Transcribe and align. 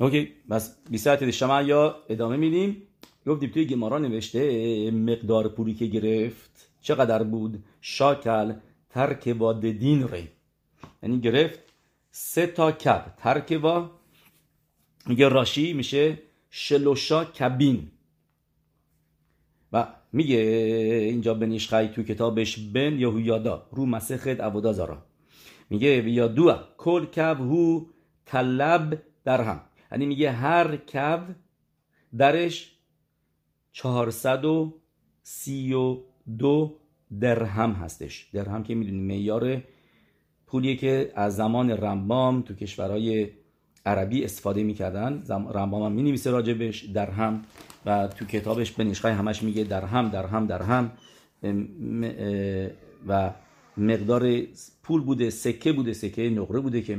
اوکی 0.00 0.32
بس 0.50 0.76
بیساعت 0.90 1.30
شما 1.30 1.62
یا 1.62 1.96
ادامه 2.08 2.36
میدیم. 2.36 2.82
گفتیم 3.26 3.50
توی 3.50 3.64
گمارا 3.66 3.98
نوشته 3.98 4.90
مقدار 4.90 5.48
پولی 5.48 5.74
که 5.74 5.86
گرفت 5.86 6.70
چقدر 6.80 7.22
بود؟ 7.22 7.64
شاکل 7.80 8.52
ترک 8.90 9.28
با 9.28 9.52
دین 9.52 10.08
ری. 10.08 10.28
یعنی 11.02 11.20
گرفت 11.20 11.58
سه 12.10 12.46
تا 12.46 12.72
کب. 12.72 13.14
ترک 13.16 13.52
با 13.52 13.90
میگه 15.06 15.28
راشی 15.28 15.72
میشه 15.72 16.18
شلوشا 16.50 17.24
کبین. 17.24 17.90
و 19.72 19.86
میگه 20.12 20.36
اینجا 21.10 21.34
بنیشخی 21.34 21.88
تو 21.88 22.02
کتابش 22.02 22.58
بن 22.58 22.98
یهویادا 22.98 23.66
رو 23.70 23.86
مسخت 23.86 24.40
عبودا 24.40 24.72
زارا 24.72 25.02
میگه 25.70 26.10
یا 26.10 26.28
دو 26.28 26.54
کل 26.76 27.04
کب 27.04 27.40
هو 27.40 27.84
طلب 28.26 29.02
درهم. 29.24 29.60
یعنی 29.94 30.06
میگه 30.06 30.30
هر 30.30 30.76
کب 30.76 31.26
درش 32.18 32.78
چهارصد 33.72 34.44
و 34.44 34.74
سی 35.22 35.72
و 35.72 35.98
دو 36.38 36.76
درهم 37.20 37.72
هستش. 37.72 38.30
درهم 38.32 38.62
که 38.62 38.74
می‌دونی 38.74 39.00
میار 39.00 39.62
پولیه 40.46 40.76
که 40.76 41.12
از 41.14 41.36
زمان 41.36 41.70
رمبام 41.70 42.42
تو 42.42 42.54
کشورهای 42.54 43.28
عربی 43.86 44.24
استفاده 44.24 44.62
می‌کردن. 44.62 45.24
رمبام 45.28 45.82
هم 45.82 45.92
می‌نویسه 45.92 46.30
راجبش 46.30 46.84
درهم 46.84 47.42
و 47.86 48.08
تو 48.08 48.24
کتابش 48.24 48.70
بنیشخای 48.70 49.12
همش 49.12 49.42
میگه 49.42 49.64
درهم 49.64 50.08
درهم 50.08 50.46
درهم. 50.46 50.92
و 53.08 53.34
مقدار 53.76 54.40
پول 54.82 55.02
بوده 55.02 55.30
سکه 55.30 55.72
بوده 55.72 55.92
سکه 55.92 56.30
نقره 56.30 56.60
بوده 56.60 56.82
که 56.82 56.96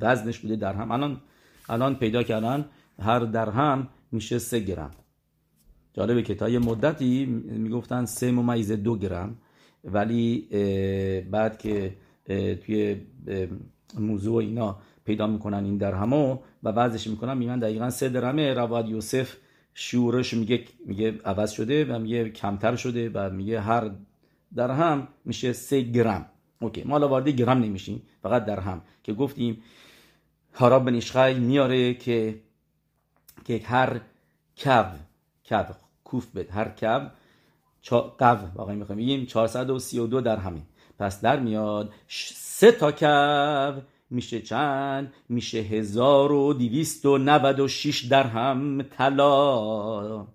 وزنش 0.00 0.38
بوده 0.38 0.56
درهم. 0.56 0.90
الان 0.90 1.20
الان 1.68 1.94
پیدا 1.94 2.22
کردن 2.22 2.64
هر 2.98 3.18
درهم 3.18 3.88
میشه 4.12 4.38
سه 4.38 4.60
گرم. 4.60 4.90
جالبه 5.94 6.22
که 6.22 6.34
تا 6.34 6.48
یه 6.48 6.58
مدتی 6.58 7.24
می‌گفتن 7.26 8.04
سه 8.04 8.30
ممیز 8.30 8.72
دو 8.72 8.98
گرم 8.98 9.36
ولی 9.84 10.48
بعد 11.30 11.58
که 11.58 11.96
توی 12.64 12.96
موضوع 13.98 14.36
اینا 14.36 14.78
پیدا 15.04 15.26
می‌کنن 15.26 15.64
این 15.64 15.76
درهمو 15.76 16.38
و 16.62 16.72
بعضش 16.72 17.06
می‌کنن 17.06 17.38
میگن 17.38 17.58
دقیقا 17.58 17.90
سه 17.90 18.08
درهمه 18.08 18.54
رواد 18.54 18.88
یوسف 18.88 19.36
شورش 19.74 20.34
میگه 20.34 20.64
میگه 20.86 21.18
عوض 21.24 21.50
شده 21.50 21.84
و 21.84 21.98
میگه 21.98 22.30
کمتر 22.30 22.76
شده 22.76 23.10
و 23.14 23.30
میگه 23.30 23.60
هر 23.60 23.90
درهم 24.54 25.08
میشه 25.24 25.52
سه 25.52 25.80
گرم. 25.80 26.26
اوکی 26.60 26.82
ما 26.82 26.92
حالا 26.92 27.08
وارد 27.08 27.28
گرم 27.28 27.58
نمیشیم 27.58 28.02
فقط 28.22 28.44
درهم. 28.44 28.82
که 29.02 29.12
گفتیم 29.12 29.62
هاراب 30.56 30.84
بن 30.84 31.00
میاره 31.38 31.94
که 31.94 32.40
که 33.44 33.60
هر 33.64 34.00
کب 34.64 34.92
کب 35.50 35.76
کوف 36.04 36.26
بد 36.26 36.50
هر 36.50 36.68
کب 36.68 37.12
قو 38.18 38.36
واقعا 38.54 38.74
می‌خوایم 38.74 39.00
بگیم 39.00 39.26
432 39.26 40.20
درهمه 40.20 40.62
پس 40.98 41.20
در 41.20 41.40
میاد 41.40 41.92
سه 42.34 42.72
تا 42.72 42.92
کب 42.92 43.82
میشه 44.10 44.40
چند؟ 44.40 45.14
میشه 45.28 45.58
هزار 45.58 46.32
و 46.32 46.52
دیویست 46.52 47.06
و 47.06 47.18
نود 47.18 47.60
و 47.60 47.68
شیش 47.68 48.04
درهم 48.04 48.82
طلا. 48.82 50.26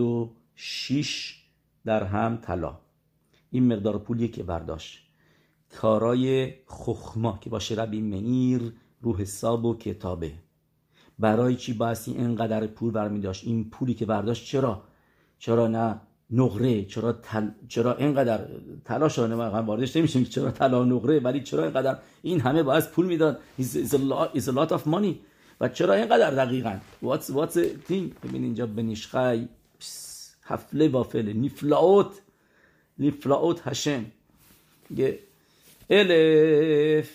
و 0.00 0.30
شیش 0.54 1.42
درهم 1.84 2.36
طلا. 2.36 2.83
این 3.54 3.72
مقدار 3.72 3.98
پولیه 3.98 4.28
که 4.28 4.42
برداشت. 4.42 4.98
کارای 5.76 6.54
خخما 6.66 7.38
که 7.40 7.50
باشه 7.50 7.74
ربی 7.74 8.00
منیر 8.00 8.72
رو 9.00 9.16
حساب 9.16 9.64
و 9.64 9.76
کتابه. 9.76 10.32
برای 11.18 11.56
چی 11.56 11.72
باسی 11.72 12.12
اینقدر 12.12 12.66
پول 12.66 12.90
برمی 12.90 13.20
داشت 13.20 13.46
این 13.46 13.70
پولی 13.70 13.94
که 13.94 14.06
برداشت 14.06 14.46
چرا؟ 14.46 14.82
چرا 15.38 15.68
نه 15.68 16.00
نقره؟ 16.30 16.84
چرا 16.84 17.12
تل... 17.12 17.48
چرا 17.68 17.94
اینقدر 17.96 18.46
تلاش 18.84 19.18
نه 19.18 19.34
من 19.34 19.66
واردش 19.66 19.96
نمیشیم 19.96 20.24
چرا 20.24 20.50
طلا 20.50 20.84
نقره 20.84 21.20
ولی 21.20 21.40
چرا 21.40 21.62
اینقدر 21.62 21.98
این 22.22 22.40
همه 22.40 22.62
باید 22.62 22.84
پول 22.90 23.06
می‌داد؟ 23.06 23.38
Is 23.60 24.44
a 24.44 24.52
lot 24.52 24.72
of 24.72 24.86
money. 24.86 25.14
و 25.60 25.68
چرا 25.68 25.94
اینقدر 25.94 26.30
دقیقا؟ 26.30 26.78
What's 27.02 27.30
what's 27.30 27.56
thing 27.88 28.26
ببین 28.26 28.44
اینجا 28.44 28.66
بنیشخای 28.66 29.48
حفله 30.42 30.88
بافله 30.88 31.32
نیفلاوت 31.32 32.20
یه 32.98 33.12
الف 35.90 37.10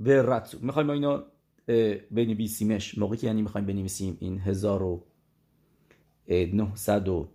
به 0.00 0.22
رتسو 0.22 0.58
می‌خوایم 0.60 0.86
ما 0.86 0.92
اینو 0.92 1.22
بنویسیمش 2.10 2.98
موقعی 2.98 3.18
که 3.18 3.26
یعنی 3.26 3.42
می‌خوایم 3.42 3.66
بنویسیم 3.66 4.16
این 4.20 4.40
هزار 4.40 4.82
و 4.82 5.02
نهصد 6.28 7.08
و 7.08 7.28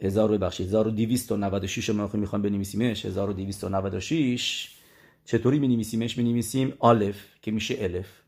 هزار 0.00 0.32
و 0.32 0.38
بخشید 0.38 0.66
1296 0.66 1.90
ما 1.90 2.10
می‌خوایم 2.12 2.42
بنویسیمش 2.42 3.06
1296 3.06 4.76
چطوری 5.24 5.58
بنویسیمش 5.58 6.14
بنویسیم 6.14 6.72
الف 6.82 7.26
که 7.42 7.50
میشه 7.50 7.76
الف 7.80 8.22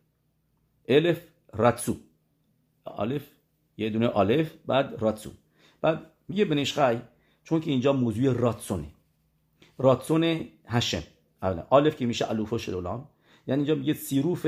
الف 0.89 1.21
رتسو 1.55 1.97
الف 2.87 3.23
یه 3.77 4.17
الف 4.17 4.55
بعد 4.67 4.95
راتسو 4.99 5.31
بعد 5.81 6.11
میگه 6.29 6.45
بنشخای 6.45 6.99
چون 7.45 7.61
که 7.61 7.71
اینجا 7.71 7.93
موضوع 7.93 8.33
راتسونه. 8.33 8.87
راتسون 9.79 10.49
هشم. 10.67 11.03
الف 11.73 11.97
که 11.97 12.07
میشه 12.07 12.31
الوفو 12.31 12.59
شدولام 12.59 13.09
یعنی 13.47 13.61
اینجا 13.61 13.75
میگه 13.75 13.95
سیروف 13.95 14.47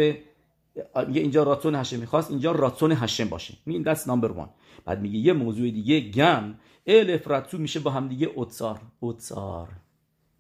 میگه 1.07 1.21
اینجا 1.21 1.43
راتسون 1.43 1.75
هشم 1.75 1.99
می‌خواست 1.99 2.31
اینجا 2.31 2.53
راتسون 2.53 2.93
هشم 2.93 3.29
باشه. 3.29 3.55
این 3.67 3.83
دست 3.83 4.09
نمبر 4.09 4.33
وان 4.33 4.51
بعد 4.85 5.01
میگه 5.01 5.19
یه 5.19 5.33
موضوع 5.33 5.71
دیگه 5.71 6.01
گم 6.01 6.55
الف 6.87 7.29
راتسو 7.29 7.59
میشه 7.59 7.81
با 7.81 7.91
هم 7.91 8.09
دیگه 8.09 8.27
اوتسار. 8.27 8.81
اوتسار. 9.01 9.69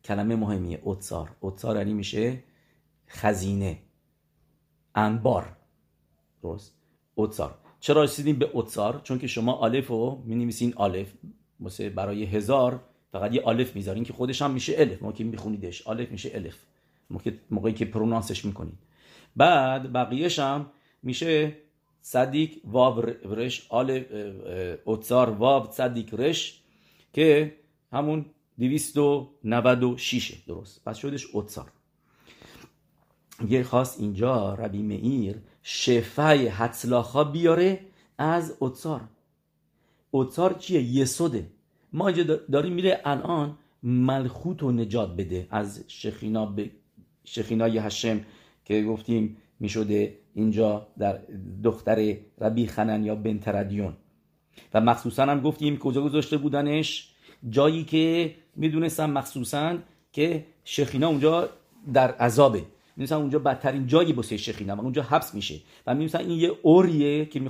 کلمه 0.05 0.37
مهمیه. 0.37 0.81
اوتسار. 0.83 1.37
اوتسار 1.41 1.77
یعنی 1.77 1.93
میشه 1.93 2.43
خزینه. 3.09 3.78
انبار. 4.95 5.56
درست؟ 6.43 6.75
اوتسار. 7.15 7.59
چرا 7.81 8.03
رسیدیم 8.03 8.39
به 8.39 8.50
اوتسار؟ 8.53 9.00
چون 9.05 9.19
که 9.19 9.27
شما 9.27 9.65
الف 9.65 9.89
رو 9.89 10.22
می 10.25 10.34
نویسین 10.34 10.75
الف 10.81 11.12
مثل 11.61 11.89
برای 11.89 12.25
هزار 12.25 12.81
فقط 13.12 13.34
یه 13.34 13.49
الف 13.49 13.77
می‌ذارین 13.77 14.05
که 14.05 14.12
خودش 14.12 14.43
هم 14.43 14.50
میشه 14.50 14.75
الف. 14.78 15.03
ما 15.03 15.12
که 15.12 15.25
میخونیدش 15.25 15.89
الف 15.89 16.11
میشه 16.11 16.31
الف. 16.34 16.56
موقعی 17.50 17.72
که 17.72 17.84
پرونانسش 17.84 18.44
می‌کنید. 18.44 18.78
بعد 19.37 19.93
بقیهش 19.93 20.39
هم 20.39 20.66
میشه 21.03 21.56
صدیق 22.00 22.50
واب 22.65 23.11
رش 23.25 23.66
آل 23.69 24.05
اوتزار 24.84 25.31
واب 25.31 25.71
صدیق 25.71 26.15
رش 26.15 26.62
که 27.12 27.56
همون 27.93 28.27
296 28.59 30.43
درست. 30.47 30.84
پس 30.84 30.97
شدش 30.97 31.27
اوتزار 31.27 31.72
یه 33.49 33.62
خواست 33.62 34.00
اینجا 34.00 34.55
ربی 34.55 34.83
مئیر 34.83 35.37
شفای 35.62 36.49
حتلاخا 36.49 37.25
بیاره 37.25 37.81
از 38.19 38.56
اوتزار 38.59 39.00
اوتزار 40.11 40.53
چیه؟ 40.53 40.83
یسوده 40.83 41.47
ما 41.93 42.09
اینجا 42.09 42.37
داریم 42.53 42.72
میره 42.72 43.00
الان 43.05 43.59
ملخوت 43.83 44.62
و 44.62 44.72
نجات 44.72 45.17
بده. 45.17 45.47
از 45.50 45.84
شخینا 45.89 46.47
به 46.47 46.71
شخینای 47.25 47.78
هشم 47.78 48.21
که 48.65 48.83
گفتیم 48.83 49.37
می‌شده 49.61 50.19
اینجا 50.34 50.87
در 50.99 51.19
دختر 51.65 52.16
ربی 52.41 52.66
خنن 52.66 53.05
یا 53.05 53.15
بنت 53.15 53.49
ردیون 53.49 53.93
و 54.75 54.81
مخصوصا 54.81 55.22
هم 55.22 55.41
گفتیم 55.41 55.78
کجا 55.78 56.03
گذاشته 56.03 56.37
بودنش؟ 56.37 57.11
جایی 57.50 57.84
که 57.84 58.34
می‌دونستم 58.56 59.11
مخصوصا 59.11 59.78
که 60.12 60.45
شخینا 60.65 61.09
اونجا 61.09 61.49
در 61.93 62.10
عذابه. 62.10 62.63
می‌دونستم 62.97 63.19
اونجا 63.21 63.39
بدترین 63.39 63.87
جایی 63.87 64.13
بسه 64.13 64.37
شخینا 64.37 64.77
و 64.77 64.81
اونجا 64.81 65.03
حبس 65.03 65.34
میشه. 65.34 65.60
و 65.87 65.95
می‌دونستم 65.95 66.19
این 66.19 66.31
یه 66.31 66.53
اوریه 66.63 67.25
که 67.25 67.43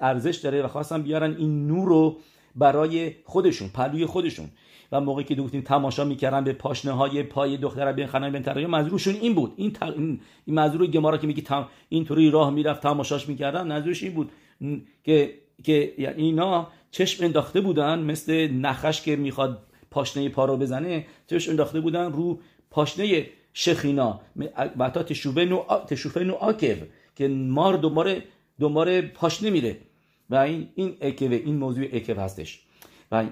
ارزش 0.00 0.36
داره 0.36 0.62
و 0.62 0.68
خواستم 0.68 1.02
بیارن 1.02 1.36
این 1.38 1.66
نور 1.66 1.88
رو 1.88 2.16
برای 2.56 3.12
خودشون 3.24 3.68
پلوی 3.68 4.06
خودشون. 4.06 4.48
و 4.92 5.00
موقعی 5.00 5.24
که 5.24 5.34
گفتیم 5.34 5.60
تماشا 5.60 6.04
می‌کردن 6.04 6.44
به 6.44 6.52
پاشنه 6.52 6.92
های 6.92 7.22
پای 7.22 7.56
دختر 7.56 7.92
بین 7.92 8.06
خنای 8.06 8.40
تریا 8.40 8.68
منظورشون 8.68 9.14
این 9.14 9.34
بود. 9.34 9.52
این 9.56 9.70
تر... 9.70 9.92
این, 9.92 10.20
این 10.44 10.90
گمارا 10.90 11.18
که 11.18 11.26
میگه 11.26 11.42
تم... 11.42 11.68
اینطوری 11.88 12.30
راه 12.30 12.50
می‌رفت 12.50 12.82
تماشاش 12.82 13.28
می‌کردن 13.28 13.66
منظورش 13.66 14.02
این 14.02 14.14
بود. 14.14 14.30
که 15.04 15.34
که 15.64 15.94
اینا 16.16 16.68
چشم 16.90 17.24
انداخته 17.24 17.60
بودن 17.60 17.98
مثل 17.98 18.48
نخش 18.52 19.02
که 19.02 19.16
می‌خواد 19.16 19.62
پاشنه 19.90 20.28
پا 20.28 20.44
رو 20.44 20.56
بزنه 20.56 21.06
چشم 21.26 21.50
انداخته 21.50 21.80
بودن 21.80 22.12
رو 22.12 22.40
پاشنه 22.70 23.26
شخینا 23.56 24.20
و 24.78 24.90
تا 24.90 25.02
تشوفه 25.02 25.44
نو 25.44 25.64
تشوفه 25.86 26.20
نو 26.20 26.34
آکو 26.34 26.74
که 27.14 27.28
مار 27.28 27.76
دوباره 27.76 28.24
دوباره 28.58 29.02
پاشنه 29.02 29.50
میره 29.50 29.80
و 30.30 30.34
این 30.34 30.68
این 30.74 30.96
اکوه 31.00 31.36
این 31.36 31.56
موضوع 31.56 31.86
اکو 31.92 32.20
هستش 32.20 32.60
و 33.12 33.26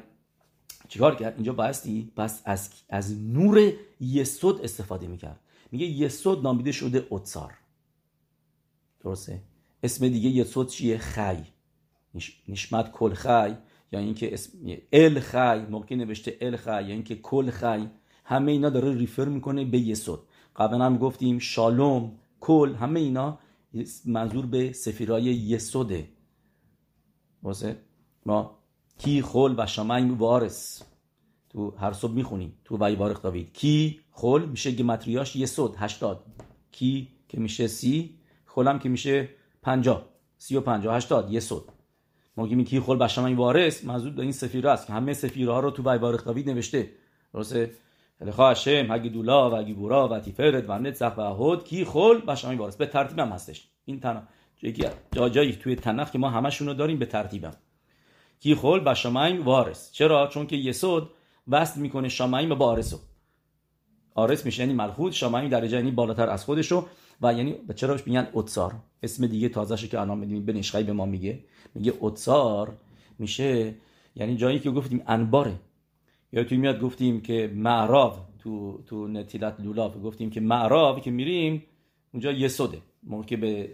چیکار 0.89 1.15
کرد 1.15 1.35
اینجا 1.35 1.53
بایستی 1.53 2.13
پس 2.17 2.43
از 2.45 2.71
از 2.89 3.21
نور 3.21 3.73
یسود 4.01 4.61
استفاده 4.61 5.07
می‌کرد. 5.07 5.41
میگه 5.73 5.87
یسود 5.87 6.43
نامیده 6.43 6.73
شده 6.73 7.07
اوتسار. 7.09 7.53
درسته؟ 9.01 9.43
اسم 9.83 10.09
دیگه 10.09 10.29
یسود 10.29 10.69
چیه؟ 10.69 10.99
خی. 10.99 11.37
نشمت 12.49 12.93
کل 12.93 13.15
خی 13.15 13.57
یا 13.93 13.99
اینکه 13.99 14.35
اسم 14.35 14.59
ال 14.93 15.21
خی 15.21 15.59
موقع 15.71 15.95
نوشته 15.95 16.37
ال 16.41 16.57
خی 16.57 16.71
یا 16.71 16.95
اینکه 16.95 17.15
کل 17.15 17.51
خی. 17.51 17.89
همه 18.33 18.53
اینا 18.53 18.71
داره 18.71 18.95
ریفر 18.95 19.25
می‌کنه 19.25 19.65
به 19.65 19.79
یسود 19.79 20.21
قبلا 20.57 20.85
هم 20.85 20.99
گفتیم 20.99 21.39
شالوم 21.39 22.13
کل 22.41 22.75
همه 22.75 23.01
اینا 23.01 23.39
منظور 24.07 24.47
به 24.47 24.73
سفیرای 24.73 25.25
یسوده 25.25 26.09
واسه 27.43 27.77
ما 28.27 28.59
کی 28.99 29.23
خل 29.23 29.55
و 29.59 29.67
شمعیم 29.67 30.19
وارس 30.19 30.83
تو 31.51 31.71
هر 31.71 31.93
صبح 31.93 32.13
می‌خونیم 32.13 32.53
تو 32.65 32.79
وی 32.81 32.97
بارق 32.97 33.23
داوید 33.23 33.53
کی 33.53 34.01
خل 34.11 34.45
میشه 34.45 34.73
گمتریاش 34.73 35.37
یسود 35.37 35.75
هشتاد. 35.77 36.25
کی 36.73 37.09
که 37.29 37.41
میشه 37.41 37.67
سی 37.67 38.19
خلم 38.47 38.79
که 38.79 38.89
میشه 38.89 39.29
پنجا 39.63 40.07
سی 40.39 40.57
و 40.57 40.61
پنجا 40.61 40.95
هشتاد 40.95 41.33
یسود 41.33 41.65
ما 42.37 42.45
میگیم 42.45 42.65
کی 42.65 42.81
خل 42.81 42.97
و 43.01 43.09
شمعیم 43.09 43.37
وارس 43.37 43.85
منظور 43.85 44.21
این 44.21 44.33
سفیره 44.33 44.71
است 44.71 44.87
که 44.87 44.93
همه 44.93 45.13
سفیره 45.13 45.53
ها 45.53 45.61
رو 45.61 45.71
تو 45.71 45.91
وی 45.91 45.99
بارق 45.99 46.25
داوید 46.25 46.51
نوشته. 46.51 46.91
درسته 47.35 47.71
هشم 48.39 48.93
هگی 48.93 49.09
دولا 49.09 49.51
و 49.51 49.55
و 51.17 51.21
اهود 51.21 51.65
کی 51.65 51.85
خل 51.85 52.21
و 52.27 52.37
شمعیم 52.37 52.59
وارس 52.59 52.77
به 52.77 52.87
ترتیب 52.87 53.19
هم 53.19 53.29
هستش 53.29 53.69
این 53.85 54.01
تنها 54.01 54.23
جایی 55.13 55.31
جایی 55.31 55.53
توی 55.53 55.77
تنف 55.77 56.13
که 56.13 56.19
ما 56.19 56.31
همشون 56.31 56.69
رو 56.69 56.75
داریم 56.75 56.99
به 56.99 57.07
ترتیبم 57.07 57.55
کی 58.41 58.55
خل 58.55 58.81
با 58.81 58.95
شمایم 58.95 59.43
وارس 59.43 59.93
چرا 59.93 60.27
چون 60.27 60.47
که 60.47 60.57
یسود 60.57 61.11
وصل 61.49 61.81
می‌کنه 61.81 62.09
شمایم 62.09 62.49
به 62.49 62.55
وارسو 62.55 62.99
آرس 64.15 64.47
میشه 64.47 64.63
یعنی 64.63 64.75
ملخود 64.75 65.13
شمایم 65.13 65.49
درجه 65.49 65.77
یعنی 65.77 65.91
بالاتر 65.91 66.31
از 66.31 66.45
خودشو 66.45 66.87
و 67.23 67.35
یعنی 67.35 67.55
چرا 67.75 67.97
میگن 68.07 68.29
اوتسار 68.33 68.75
اسم 69.03 69.27
دیگه 69.27 69.49
تازهشو 69.49 69.87
که 69.87 70.01
الان 70.01 70.19
می‌دونیم 70.19 70.45
به 70.45 70.83
به 70.83 70.93
ما 70.93 71.07
میگه 71.07 71.45
میگه 71.75 71.95
اوتسار 72.01 72.77
میشه 73.19 73.75
یعنی 74.17 74.37
جایی 74.37 74.59
که 74.59 74.71
گفتیم 74.71 75.03
انباره 75.07 75.55
یا 76.33 76.45
توی 76.45 76.59
میاد 76.59 76.81
گفتیم 76.81 77.21
که 77.21 77.53
معراو 77.55 78.13
تو 78.39 78.83
تو 78.87 79.09
نتیلت 79.09 79.61
لولاف 79.61 79.97
گفتیم 80.05 80.31
که 80.31 80.41
معراو 80.41 81.01
که 81.01 81.11
میریم 81.11 81.63
اونجا 82.13 82.33
یسوده 82.33 82.79
موقع 83.03 83.25
که 83.25 83.37
به 83.37 83.71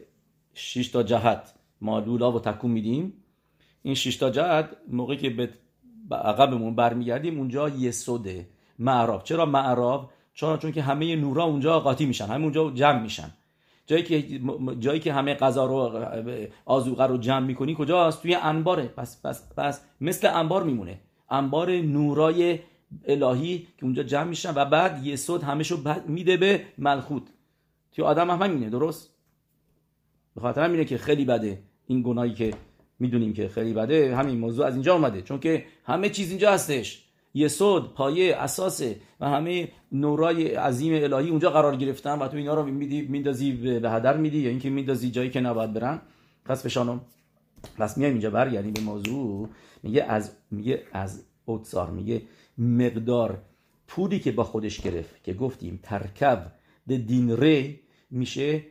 6 0.55 0.89
تا 0.89 1.03
جهت 1.03 1.55
ما 1.81 1.99
لولا 1.99 2.33
و 2.33 2.41
تکون 2.41 2.71
میدیم. 2.71 3.13
این 3.83 3.95
6 3.95 4.17
تا 4.17 4.31
جهت 4.31 4.71
موقعی 4.89 5.17
که 5.17 5.31
به 5.31 6.17
عقبمون 6.17 6.75
برمیگردیم 6.75 7.39
اونجا 7.39 7.69
یسوده 7.69 8.49
معراب 8.79 9.25
چرا 9.25 9.47
معراب 9.47 10.11
چون 10.35 10.59
چون 10.59 10.73
که 10.73 10.83
همه 10.83 11.17
نورا 11.17 11.45
اونجا 11.45 11.81
قاطی 11.81 12.07
میشن 12.07 12.27
همه 12.27 12.43
اونجا 12.45 12.71
جمع 12.71 13.03
میشن. 13.03 13.31
جایی 13.87 14.03
که 14.03 14.41
جایی 14.81 15.01
که 15.01 15.13
همه 15.13 15.35
غذا 15.35 15.67
رو 15.67 16.05
آزوقه 16.65 17.07
رو 17.07 17.19
جمع 17.19 17.47
می‌کنی 17.47 17.75
کجاست؟ 17.79 18.23
توی 18.23 18.35
انباره. 18.35 18.89
پس 18.89 19.27
پس 19.27 19.53
پس 19.57 19.85
مثل 20.01 20.31
انبار 20.35 20.63
میمونه. 20.63 21.01
انبار 21.31 21.71
نورای 21.71 22.59
الهی 23.09 23.59
که 23.79 23.85
اونجا 23.85 24.03
جمع 24.03 24.29
میشن 24.29 24.53
و 24.57 24.65
بعد 24.65 25.07
یسود 25.07 25.43
همشو 25.43 26.01
میده 26.07 26.37
به 26.37 26.65
ملخوت. 26.79 27.23
توی 27.93 28.05
آدم 28.05 28.31
هم 28.31 28.43
همینه 28.43 28.71
درست؟ 28.71 29.11
به 30.35 30.41
خاطر 30.41 30.65
همینه 30.65 30.85
که 30.85 30.99
خیلی 30.99 31.25
بده. 31.25 31.59
این 31.87 32.03
گناهی 32.03 32.35
که 32.35 32.55
می‌دونیم 32.99 33.33
که 33.33 33.49
خیلی 33.49 33.73
بده 33.73 34.17
همین 34.17 34.39
موضوع 34.39 34.67
از 34.67 34.75
اینجا 34.75 34.95
اومده. 34.95 35.23
چون 35.23 35.41
که 35.41 35.65
همه 35.85 36.11
چیز 36.11 36.31
اینجا 36.31 36.53
هستش. 36.53 37.05
یسود 37.35 37.95
پایه 37.95 38.37
اساسه 38.37 38.97
و 39.21 39.29
همه 39.29 39.69
نورای 39.93 40.55
عظیم 40.55 40.95
الهی 40.95 41.31
اونجا 41.31 41.51
قرار 41.51 41.77
گرفتن 41.77 42.19
و 42.19 42.29
تو 42.29 42.37
اینا 42.37 42.55
رو 42.55 42.65
میدی 42.65 43.03
میندازی 43.03 43.53
به 43.53 43.91
هدر 43.91 44.17
میدی 44.17 44.39
یا 44.39 44.51
اینکه 44.51 44.71
میندازی 44.71 45.11
جایی 45.11 45.31
که 45.31 45.41
نباید 45.41 45.73
برن. 45.73 46.01
پس 46.45 46.63
بشانم 46.63 47.01
پس 47.77 47.99
میایم 47.99 48.13
اینجا 48.13 48.31
برگردیم 48.31 48.73
به 48.73 48.81
موضوع. 48.81 49.49
میگه 49.83 50.03
از 50.03 50.33
میگه 50.51 50.83
از 50.93 51.25
اوتسار 51.45 51.91
میگه 51.91 52.23
مقدار 52.59 53.43
پولی 53.89 54.19
که 54.19 54.33
با 54.33 54.45
خودش 54.45 54.81
گرفت 54.81 55.25
که 55.25 55.35
گفتیم 55.35 55.81
ترکب 55.83 56.53
دین 56.87 57.37
ری 57.37 57.81
میشه. 58.11 58.65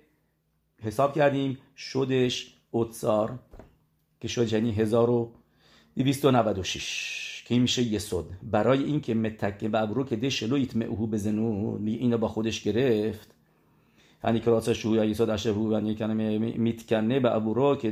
حساب 0.81 1.15
کردیم 1.15 1.57
شدش 1.75 2.57
اوتسار 2.71 3.39
که 4.19 4.27
شد 4.27 4.53
یعنی 4.53 4.71
1296 4.71 7.43
که 7.45 7.59
میشه 7.59 7.83
یسود 7.83 8.25
برای 8.43 8.83
اینکه 8.83 9.13
متکه 9.13 9.69
و 9.69 9.75
ابرو 9.75 10.03
که 10.03 10.15
ده 10.15 10.29
شلو 10.29 10.57
یتمعهو 10.57 11.07
بزنو 11.07 12.17
با 12.17 12.27
خودش 12.27 12.63
گرفت. 12.63 13.36
یعنی 14.23 14.39
که 14.39 14.51
راسه 14.51 14.73
شویا 14.73 15.05
یسود 15.05 15.29
اشه 15.29 15.53
هو 15.53 15.71
یعنی 15.71 15.95
کنه 15.95 16.37
میتکنه 16.37 17.19
به 17.19 17.29
که 17.81 17.91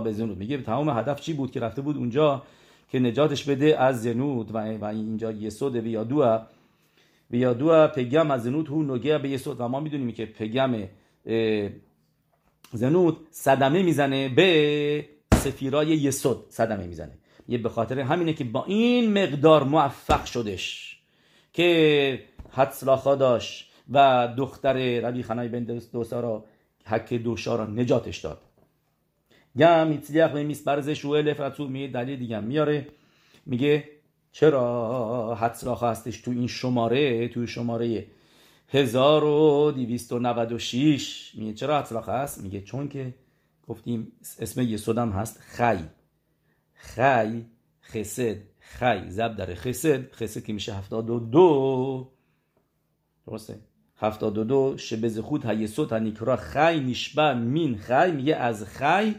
بزنو 0.00 0.34
میگه 0.34 0.58
تمام 0.58 0.98
هدف 0.98 1.20
چی 1.20 1.32
بود 1.32 1.50
که 1.50 1.60
رفته 1.60 1.82
بود 1.82 1.96
اونجا 1.96 2.42
که 2.90 2.98
نجاتش 2.98 3.44
بده 3.44 3.80
از 3.80 4.02
زنود 4.02 4.54
و, 4.54 4.84
اینجا 4.84 5.32
یسود 5.32 5.76
ویادوه 5.76 6.38
ویادوه 7.30 7.86
پگم 7.86 8.30
از 8.30 8.42
زنود 8.42 8.68
هو 8.68 8.82
نگه 8.82 9.18
به 9.18 9.28
یسود 9.28 9.60
و 9.60 9.68
ما 9.68 9.80
می‌دونیم 9.80 10.12
که 10.12 10.26
پگم 10.26 10.74
زنود 12.72 13.16
صدمه 13.30 13.82
می‌زنه 13.82 14.28
به 14.28 15.08
سفیرای 15.34 15.86
یسود 15.86 16.44
صدمه 16.48 16.86
می‌زنه 16.86 17.12
یه 17.48 17.58
به 17.58 17.68
خاطر 17.68 18.00
همینه 18.00 18.32
که 18.32 18.44
با 18.44 18.64
این 18.64 19.22
مقدار 19.22 19.64
موفق 19.64 20.24
شدش 20.24 20.98
که 21.52 22.20
حدسلاخا 22.50 23.14
داشت 23.14 23.73
و 23.92 24.28
دختر 24.36 25.00
ربی 25.00 25.22
خنای 25.22 25.48
بن 25.48 25.80
دوسا 25.92 26.20
را 26.20 26.44
حک 26.84 27.14
دوشا 27.14 27.56
را 27.56 27.66
نجاتش 27.66 28.18
داد. 28.18 28.42
گم 29.56 29.90
ایتلیق 29.90 30.32
به 30.32 30.42
میسبرزش 30.42 31.04
و 31.04 31.08
الف 31.08 31.60
می 31.60 31.88
دلیل 31.88 32.18
دیگه 32.18 32.40
میاره. 32.40 32.88
میگه 33.46 33.88
چرا 34.32 35.34
حدسلاخا 35.34 35.90
هستش 35.90 36.20
تو 36.20 36.30
این 36.30 36.46
شماره 36.46 37.28
تو 37.28 37.46
شماره 37.46 38.06
1296 38.68 41.34
میگه 41.34 41.52
چرا 41.52 41.78
اطلاق 41.78 42.08
هست 42.08 42.42
میگه 42.42 42.60
چون 42.60 42.88
که 42.88 43.14
گفتیم 43.68 44.12
اسم 44.40 44.62
یسودم 44.62 45.10
هست 45.10 45.40
خی. 45.40 45.78
خی 46.74 47.46
خسد 47.82 48.36
خی. 48.58 49.10
زب 49.10 49.36
در 49.36 49.54
خسد 49.54 50.12
خسد 50.12 50.44
که 50.44 50.52
میشه 50.52 50.74
72 50.74 52.12
درسته؟ 53.26 53.58
72 54.06 54.74
شبز 54.78 55.18
خود 55.18 55.44
ها 55.44 55.52
یسود 55.52 55.92
ها 55.92 55.98
نیکرا 55.98 56.36
خی 56.36 56.80
نشبه 56.80 57.34
مین 57.34 57.78
خی 57.78 58.10
میگه 58.12 58.36
از 58.36 58.64
خی 58.64 59.14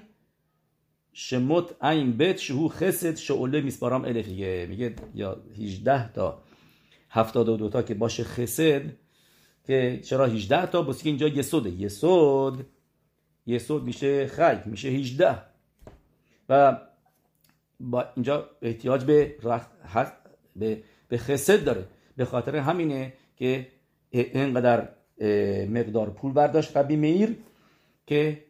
شموت 1.13 1.84
این 1.84 2.12
بیت 2.12 2.38
شهو 2.38 2.68
خسد 2.68 3.15
شعله 3.15 3.62
میسپارم 3.62 4.06
الف 4.06 4.27
میگه 4.70 4.96
یا 5.15 5.38
18 5.58 6.13
تا 6.13 6.44
72 7.10 7.70
تا 7.70 7.82
که 7.82 7.94
باشه 7.94 8.24
خسد 8.24 8.82
که 9.68 10.01
چرا 10.04 10.25
18 10.25 10.65
تا؟ 10.65 10.82
بس 10.82 11.04
که 11.04 11.10
اینجا 11.10 11.27
یسوده 11.27 11.70
یسود 11.70 12.65
یسود 13.46 13.84
میشه 13.84 14.27
خی 14.27 14.70
میشه 14.70 14.89
18 14.89 15.38
و 16.50 16.77
با 17.80 18.06
اینجا 18.15 18.50
احتیاج 18.62 19.04
به 19.04 19.36
به 20.56 20.84
به 21.08 21.18
خسد 21.18 21.63
داره. 21.63 21.88
به 22.18 22.25
خاطر 22.25 22.56
همینه 22.56 23.13
که 23.36 23.68
اینقدر 24.22 24.89
مقدار 25.65 26.10
پول 26.10 26.34
برداشت 26.34 26.77
ربی 26.77 26.95
میر 26.95 27.36
که 28.07 28.43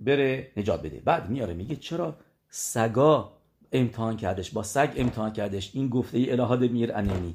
بره 0.00 0.50
نجات 0.56 0.82
بده. 0.82 1.02
بعد 1.04 1.30
میاره 1.30 1.54
میگه 1.54 1.76
چرا 1.76 2.16
سگا 2.48 3.32
امتحان 3.72 4.16
کردش؟ 4.16 4.50
با 4.50 4.62
سگ 4.62 4.92
امتحان 4.96 5.32
کردش. 5.32 5.70
این 5.74 5.88
گفته 5.88 6.18
ای 6.18 6.30
الهاد 6.30 6.64
میر 6.64 6.92
انینی. 6.92 7.34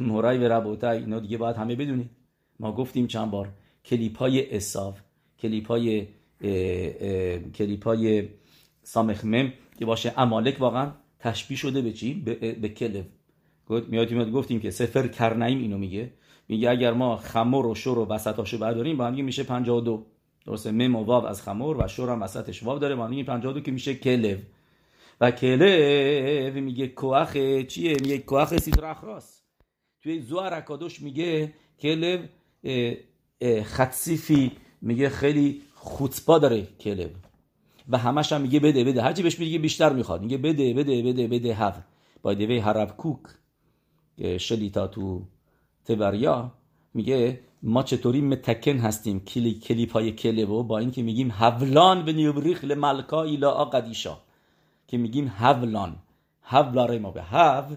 مورای 0.00 0.38
و 0.38 0.48
ربوتای 0.48 0.98
اینا 0.98 1.20
دیگه 1.20 1.38
باید 1.38 1.56
همه 1.56 1.76
بدونید 1.76 2.10
ما 2.60 2.72
گفتیم 2.72 3.06
چند 3.06 3.30
بار 3.30 3.48
کلیپ 3.84 4.18
های 4.18 4.56
اصاف 4.56 5.00
کلیپ 5.38 5.66
های 5.66 6.06
کلیپ 7.54 7.84
های 7.84 8.28
سامخمم 8.82 9.52
که 9.78 9.84
باشه 9.84 10.12
امالک 10.16 10.56
واقعا 10.60 10.92
تشبیه 11.18 11.56
شده 11.56 11.80
به 11.82 11.92
چی؟ 11.92 12.14
به, 12.14 12.52
به 12.52 12.68
کلب 12.68 13.06
میاد 13.88 14.30
گفتیم 14.30 14.60
که 14.60 14.70
سفر 14.70 15.08
کرنیم 15.08 15.58
اینو 15.58 15.78
میگه. 15.78 16.12
میگه 16.48 16.70
اگر 16.70 16.92
ما 16.92 17.16
خمر 17.16 17.66
و 17.66 17.74
شور 17.74 17.98
و 17.98 18.06
وسطاشو 18.06 18.58
برداریم 18.58 18.96
با 18.96 19.06
هم 19.06 19.24
میشه 19.24 19.42
52 19.42 20.06
درسته؟ 20.46 20.70
مم 20.70 20.96
و 20.96 21.04
واو 21.04 21.26
از 21.26 21.42
خمر 21.42 21.76
و 21.84 21.88
شور 21.88 22.10
هم 22.10 22.22
وسطش 22.22 22.62
واو 22.62 22.78
داره 22.78 22.94
با 22.94 23.04
هم 23.06 23.22
52 23.22 23.60
که 23.60 23.70
میشه 23.70 23.94
کلب 23.94 24.38
و 25.20 25.30
کلب 25.30 26.54
میگه 26.54 26.88
کوخ 26.88 27.36
چیه؟ 27.68 27.96
میگه 28.02 28.18
کوخ 28.18 28.56
سیتر 28.56 28.84
اخراس 28.84 29.42
توی 30.02 30.20
زوار 30.20 30.54
اکادوش 30.54 31.02
میگه 31.02 31.54
کلب 31.80 32.28
خطسیفی 33.64 34.52
میگه 34.82 35.08
خیلی 35.08 35.62
خوتپا 35.74 36.38
داره 36.38 36.62
کلب 36.62 37.10
و 37.88 37.98
همش 37.98 38.32
هم 38.32 38.40
میگه 38.40 38.60
بده 38.60 38.84
بده. 38.84 39.02
هرچی 39.02 39.22
بهش 39.22 39.38
میگه 39.38 39.58
بیشتر 39.58 39.92
می‌خواد. 39.92 40.22
میگه 40.22 40.38
بده 40.38 40.74
بده 40.74 41.02
بده 41.02 41.26
بده 41.26 41.54
هف 41.54 41.78
بایدوی 42.22 42.58
هرب 42.58 42.96
کوک 42.96 43.20
شلیتا 44.38 44.86
تو 44.86 45.22
تبریا 45.86 46.52
میگه 46.94 47.40
ما 47.62 47.82
چطوری 47.82 48.20
متکن 48.20 48.78
هستیم؟ 48.78 49.20
کلی 49.20 49.54
کلیپ 49.54 49.92
های 49.92 50.12
کلبو 50.12 50.62
با 50.62 50.78
اینکه 50.78 51.02
میگیم 51.02 51.30
هولان 51.30 52.04
به 52.04 52.12
نیوبریخ 52.12 52.64
لملکا 52.64 53.22
ایلا 53.22 53.64
قدیشا. 53.64 54.18
که 54.88 54.98
میگیم 54.98 55.28
هولان. 55.28 55.96
هولاره 56.42 56.98
ما 56.98 57.10
به 57.10 57.22
هو 57.22 57.76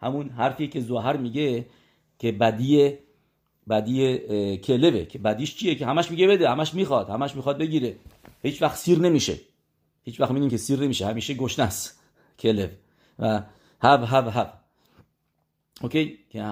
همون 0.00 0.28
حرفی 0.28 0.68
که 0.68 0.80
زوهر 0.80 1.16
میگه 1.16 1.66
که 2.18 2.32
بدی 2.32 2.92
بدی 3.68 4.18
کلبه. 4.58 5.06
که 5.06 5.18
بدیش 5.18 5.56
چیه؟ 5.56 5.74
که 5.74 5.86
همش 5.86 6.10
میگه 6.10 6.26
بده 6.26 6.50
همش 6.50 6.74
می‌خواد 6.74 7.10
همش 7.10 7.36
می‌خواد 7.36 7.58
بگیره. 7.58 7.96
هیچ 8.42 8.62
وقت 8.62 8.76
سیر 8.76 8.98
نمیشه. 8.98 9.38
هیچ 10.02 10.20
وقت 10.20 10.30
می‌بینیم 10.30 10.50
که 10.50 10.56
سیر 10.56 10.80
نمیشه. 10.80 11.06
همیشه 11.06 11.34
گشنه 11.34 11.64
است. 11.64 12.00
کلب. 12.38 12.70
و 13.18 13.42
هب 13.80 14.04
هب 14.06 14.28
هب 14.32 14.63
اوکی؟ 15.82 16.18
که 16.30 16.44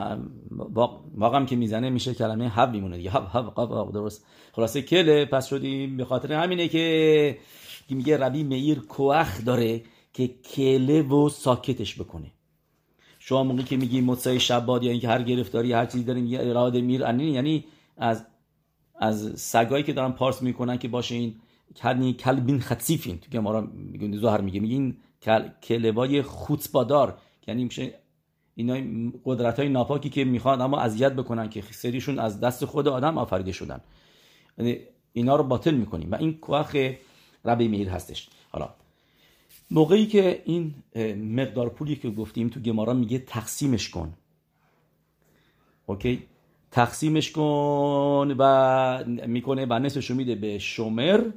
واقعا 1.14 1.44
که 1.44 1.56
می‌زنه 1.56 1.90
میشه 1.90 2.14
کلمه 2.14 2.48
هب 2.48 2.70
میمونه 2.70 2.96
دیگه 2.96 3.10
هب 3.10 3.28
هب 3.32 3.54
قب 3.54 3.92
درست. 3.92 4.26
خلاصه 4.52 4.82
کله 4.82 5.24
پس 5.24 5.46
شدیم 5.46 5.96
به 5.96 6.04
خاطر 6.04 6.32
همینه 6.32 6.68
که 6.68 7.38
میگه 7.88 8.16
ربی 8.16 8.42
میر 8.42 8.80
کوخ 8.80 9.44
داره 9.44 9.82
که 10.12 10.28
کله 10.28 11.02
و 11.02 11.28
ساکتش 11.28 12.00
بکنه. 12.00 12.32
شما 13.18 13.44
موقعی 13.44 13.64
که 13.64 13.76
میگی 13.76 14.00
متصای 14.00 14.40
شباد 14.40 14.82
یا 14.82 14.90
اینکه 14.90 15.08
هر 15.08 15.22
گرفتاری 15.22 15.72
هر 15.72 15.86
چیزی 15.86 16.04
داریم 16.04 16.26
یه 16.26 16.40
اراده 16.40 16.80
میر 16.80 17.00
یعنی 17.18 17.64
از 17.96 18.26
از 18.96 19.40
سگایی 19.40 19.84
که 19.84 19.92
دارن 19.92 20.12
پارس 20.12 20.42
می‌کنن 20.42 20.78
که 20.78 20.88
باشه 20.88 21.14
این 21.14 21.34
کلبین 21.76 22.12
کلبین 22.14 22.60
خطیفین. 22.60 23.18
تو 23.18 23.30
که 23.30 23.40
میگن 23.74 24.18
ظاهر 24.18 24.40
میگه 24.40 24.60
میگین 24.60 24.96
کل... 25.22 25.48
کلبای 25.62 26.22
خوتبادار 26.22 27.18
یعنی 27.46 27.64
میشه 27.64 27.94
اینا 28.54 29.10
قدرت 29.24 29.58
های 29.58 29.68
ناپاکی 29.68 30.08
که 30.08 30.24
می‌خوان 30.24 30.60
اما 30.60 30.80
اذیت 30.80 31.12
بکنن 31.12 31.48
که 31.48 31.62
سریشون 31.70 32.18
از 32.18 32.40
دست 32.40 32.64
خود 32.64 32.88
آدم 32.88 33.18
آفریده 33.18 33.52
شدن. 33.52 33.80
یعنی 34.58 34.78
اینا 35.12 35.36
رو 35.36 35.44
باطل 35.44 35.74
می‌کنیم 35.74 36.10
و 36.10 36.14
این 36.14 36.38
کوخ 36.38 36.76
ربی 37.44 37.68
میر 37.68 37.88
هستش. 37.88 38.28
حالا 38.50 38.68
موقعی 39.70 40.06
که 40.06 40.42
این 40.44 40.74
مقدار 41.16 41.68
پولی 41.68 41.96
که 41.96 42.10
گفتیم 42.10 42.48
تو 42.48 42.60
گمارا 42.60 42.92
میگه 42.92 43.18
تقسیمش 43.18 43.88
کن. 43.88 44.14
اوکی؟ 45.86 46.22
تقسیمش 46.70 47.32
کن 47.32 48.34
و 48.38 49.04
می‌کنه 49.26 49.66
و 49.66 49.78
نصفشو 49.78 50.14
میده 50.14 50.34
به 50.34 50.58
شومر 50.58 51.30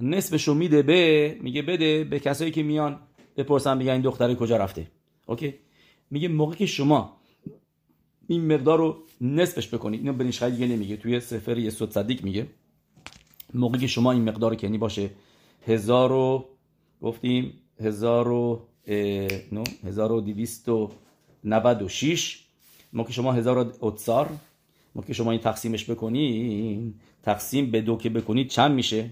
نصفشو 0.00 0.54
میده 0.54 0.82
به 0.82 1.36
میگه 1.40 1.62
بده 1.62 2.04
به 2.04 2.18
کسایی 2.18 2.50
که 2.50 2.62
میان 2.62 2.98
بپرسن 3.36 3.78
بگن 3.78 3.92
این 3.92 4.00
دختر 4.00 4.34
کجا 4.34 4.56
رفته. 4.56 4.86
اوکی؟ 5.26 5.54
میگه 6.10 6.28
موقعی 6.28 6.56
که 6.56 6.66
شما 6.66 7.16
این 8.28 8.52
مقدار 8.54 8.78
رو 8.78 8.96
نصفش 9.20 9.74
بکنید 9.74 10.00
اینو 10.00 10.12
بنیش 10.12 10.42
دیگه 10.42 10.66
نمیگه 10.66 10.96
توی 10.96 11.20
سفر 11.20 11.58
یسود 11.58 11.90
صدیق 11.90 12.24
میگه. 12.24 12.46
موقعی 13.54 13.80
که 13.80 13.86
شما 13.86 14.12
این 14.12 14.28
مقدار 14.28 14.54
کنی 14.56 14.78
باشه 14.78 15.10
هزار 15.66 16.12
و 16.12 16.48
گفتیم 17.02 17.52
هزار 17.80 18.28
و 18.28 18.66
نو 19.52 19.64
هزار 19.84 20.12
و 20.12 20.20
دیویست 20.20 20.68
و 20.68 20.90
نود 21.44 21.82
و 21.82 21.88
شیش. 21.88 22.44
موقع 22.92 23.10
شما 23.10 23.32
هزار 23.32 23.74
اتسار 23.80 24.30
موقع 24.94 25.12
شما 25.12 25.30
این 25.30 25.40
تقسیمش 25.40 25.90
بکنید 25.90 26.94
تقسیم 27.22 27.70
به 27.70 27.80
دو 27.80 27.96
که 27.96 28.10
بکنید 28.10 28.48
چند 28.48 28.72
میشه؟ 28.72 29.10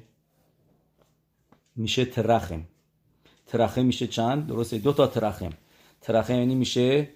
میشه 1.76 2.04
ترخم. 2.04 2.64
ترخم 3.46 3.84
میشه 3.84 4.06
چند؟ 4.06 4.46
درسته 4.46 4.78
دو 4.78 4.92
تا 4.92 5.06
ترخم. 5.06 5.52
ترخم 6.02 6.34
یعنی 6.34 6.54
میشه؟ 6.54 7.08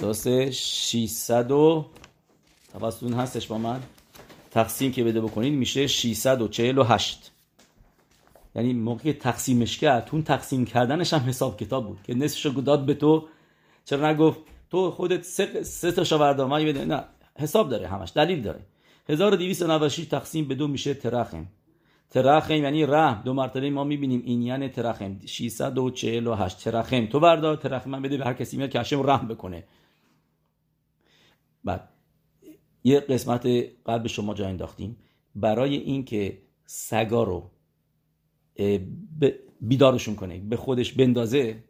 درسته 0.00 0.50
600 0.50 1.50
و 1.50 1.86
توسطون 2.72 3.12
هستش 3.12 3.46
با 3.46 3.58
من. 3.58 3.80
تقسیم 4.50 4.92
که 4.92 5.04
بده 5.04 5.20
بکنید 5.20 5.54
میشه 5.54 5.86
648 5.86 7.32
یعنی 8.54 8.72
موقع 8.72 9.12
تقسیمش 9.12 9.78
کرد 9.78 10.08
اون 10.12 10.22
تقسیم 10.22 10.64
کردنش 10.64 11.12
هم 11.12 11.20
حساب 11.20 11.56
کتاب 11.56 11.86
بود 11.86 11.98
که 12.02 12.14
نصفش 12.14 12.46
داد 12.46 12.86
به 12.86 12.94
تو. 12.94 13.28
چرا 13.84 14.10
نگفت؟ 14.10 14.40
تو 14.70 14.90
خودت 14.90 15.22
سه, 15.22 15.62
سه 15.62 15.92
تا 15.92 16.04
شاورده 16.04 16.44
بده 16.44 16.84
نه 16.84 17.04
حساب 17.38 17.68
داره 17.68 17.88
همش 17.88 18.12
دلیل 18.14 18.42
داره. 18.42 18.60
1296 19.08 20.06
تقسیم 20.06 20.48
به 20.48 20.54
دو 20.54 20.68
میشه 20.68 20.94
ترخم 20.94 21.46
ترخم 22.10 22.54
یعنی 22.54 22.86
رحم. 22.86 23.22
دو 23.24 23.34
مرتبه 23.34 23.70
ما 23.70 23.84
می‌بینیم 23.84 24.22
این 24.24 24.42
یعنی 24.42 24.68
ترخم 24.68 25.18
648 25.26 26.64
ترخم 26.64 27.06
تو 27.06 27.20
بردار 27.20 27.56
ترخم 27.56 27.90
من 27.90 28.02
بده 28.02 28.16
به 28.16 28.24
هر 28.24 28.32
کسی 28.32 28.56
میاد 28.56 28.70
که 28.70 28.80
هشم 28.80 29.10
رحم 29.10 29.28
بکنه. 29.28 29.64
بعد 31.64 31.88
یه 32.84 33.00
قسمت 33.00 33.46
قلب 33.84 34.06
شما 34.06 34.34
جا 34.34 34.46
انداختیم. 34.46 34.96
برای 35.34 35.76
اینکه 35.76 36.38
سگا 36.66 37.22
رو 37.22 37.50
بیدارشون 39.60 40.14
کنه 40.14 40.38
به 40.38 40.56
خودش 40.56 40.92
بندازه. 40.92 41.64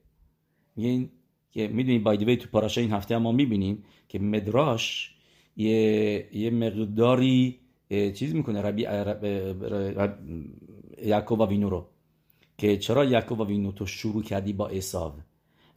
میگه 0.76 1.08
که 1.50 1.68
می‌دونید 1.68 2.02
بایدوی 2.02 2.36
تو 2.36 2.48
پاراشا 2.48 2.80
این 2.80 2.92
هفته 2.92 3.14
هم 3.14 3.22
ما 3.22 3.32
می‌بینیم 3.32 3.84
که 4.08 4.18
مدراش 4.18 5.14
یه, 5.56 6.36
یه 6.36 6.50
مقداری 6.50 7.60
چیز 7.90 8.34
می‌کنه؟ 8.34 8.62
ربی 8.62 8.82
یعقوب 11.02 11.40
وینو 11.40 11.70
رو. 11.70 11.86
که 12.58 12.76
چرا 12.76 13.04
یعقوب 13.04 13.40
وینو 13.40 13.72
تو 13.72 13.86
شروع 13.86 14.22
کردی 14.22 14.52
با 14.52 14.68
اصاب 14.68 15.14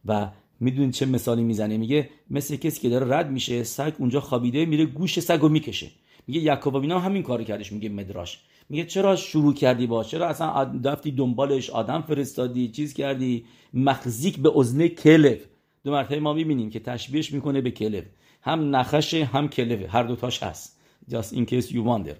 و 0.04 0.30
می‌دونید 0.60 0.90
چه 0.90 1.06
مثالی 1.06 1.42
می‌زنه؟ 1.42 1.76
میگه 1.76 2.10
مثل 2.30 2.56
کسی 2.56 2.80
که 2.80 2.88
داره 2.88 3.16
رد 3.16 3.30
میشه 3.30 3.62
سگ 3.62 3.92
اونجا 3.98 4.20
خوابیده 4.20 4.66
میره 4.66 4.86
گوش 4.86 5.20
سگ 5.20 5.38
رو 5.40 5.48
می‌کشه. 5.48 5.90
میگه 6.26 6.40
یعقوب 6.40 6.74
وینو 6.74 6.98
همین 6.98 7.22
کاری 7.22 7.44
کردش 7.44 7.72
میگه 7.72 7.88
مدراش. 7.88 8.40
میگه 8.68 8.84
چرا 8.84 9.16
شروع 9.16 9.54
کردی 9.54 9.86
با 9.86 10.04
چرا 10.04 10.28
اصلا 10.28 10.64
دفتی 10.84 11.10
دنبالش 11.10 11.70
آدم 11.70 12.00
فرستادی 12.00 12.68
چیز 12.68 12.94
کردی؟ 12.94 13.44
مخزیک 13.74 14.38
به 14.38 14.52
اذن 14.56 14.86
کلف 14.86 15.38
دو 15.84 15.90
مرتبه 15.90 16.20
ما 16.20 16.32
می‌بینیم 16.32 16.70
که 16.70 16.80
تشبیهش 16.80 17.32
می‌کنه 17.32 17.60
به 17.60 17.70
کلف 17.70 18.04
هم 18.42 18.76
نخش 18.76 19.14
هم 19.14 19.48
کلفه 19.48 19.88
هر 19.88 20.02
دوتاش 20.02 20.42
هست. 20.42 20.81
Just 21.10 21.32
in 21.32 21.46
case 21.46 21.68
you 21.70 21.84
wonder. 21.84 22.16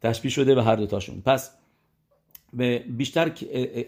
تشبیه 0.00 0.30
شده 0.30 0.54
به 0.54 0.64
هر 0.64 0.76
دوتاشون 0.76 1.20
پس 1.20 1.50
به 2.52 2.78
بیشتر 2.78 3.32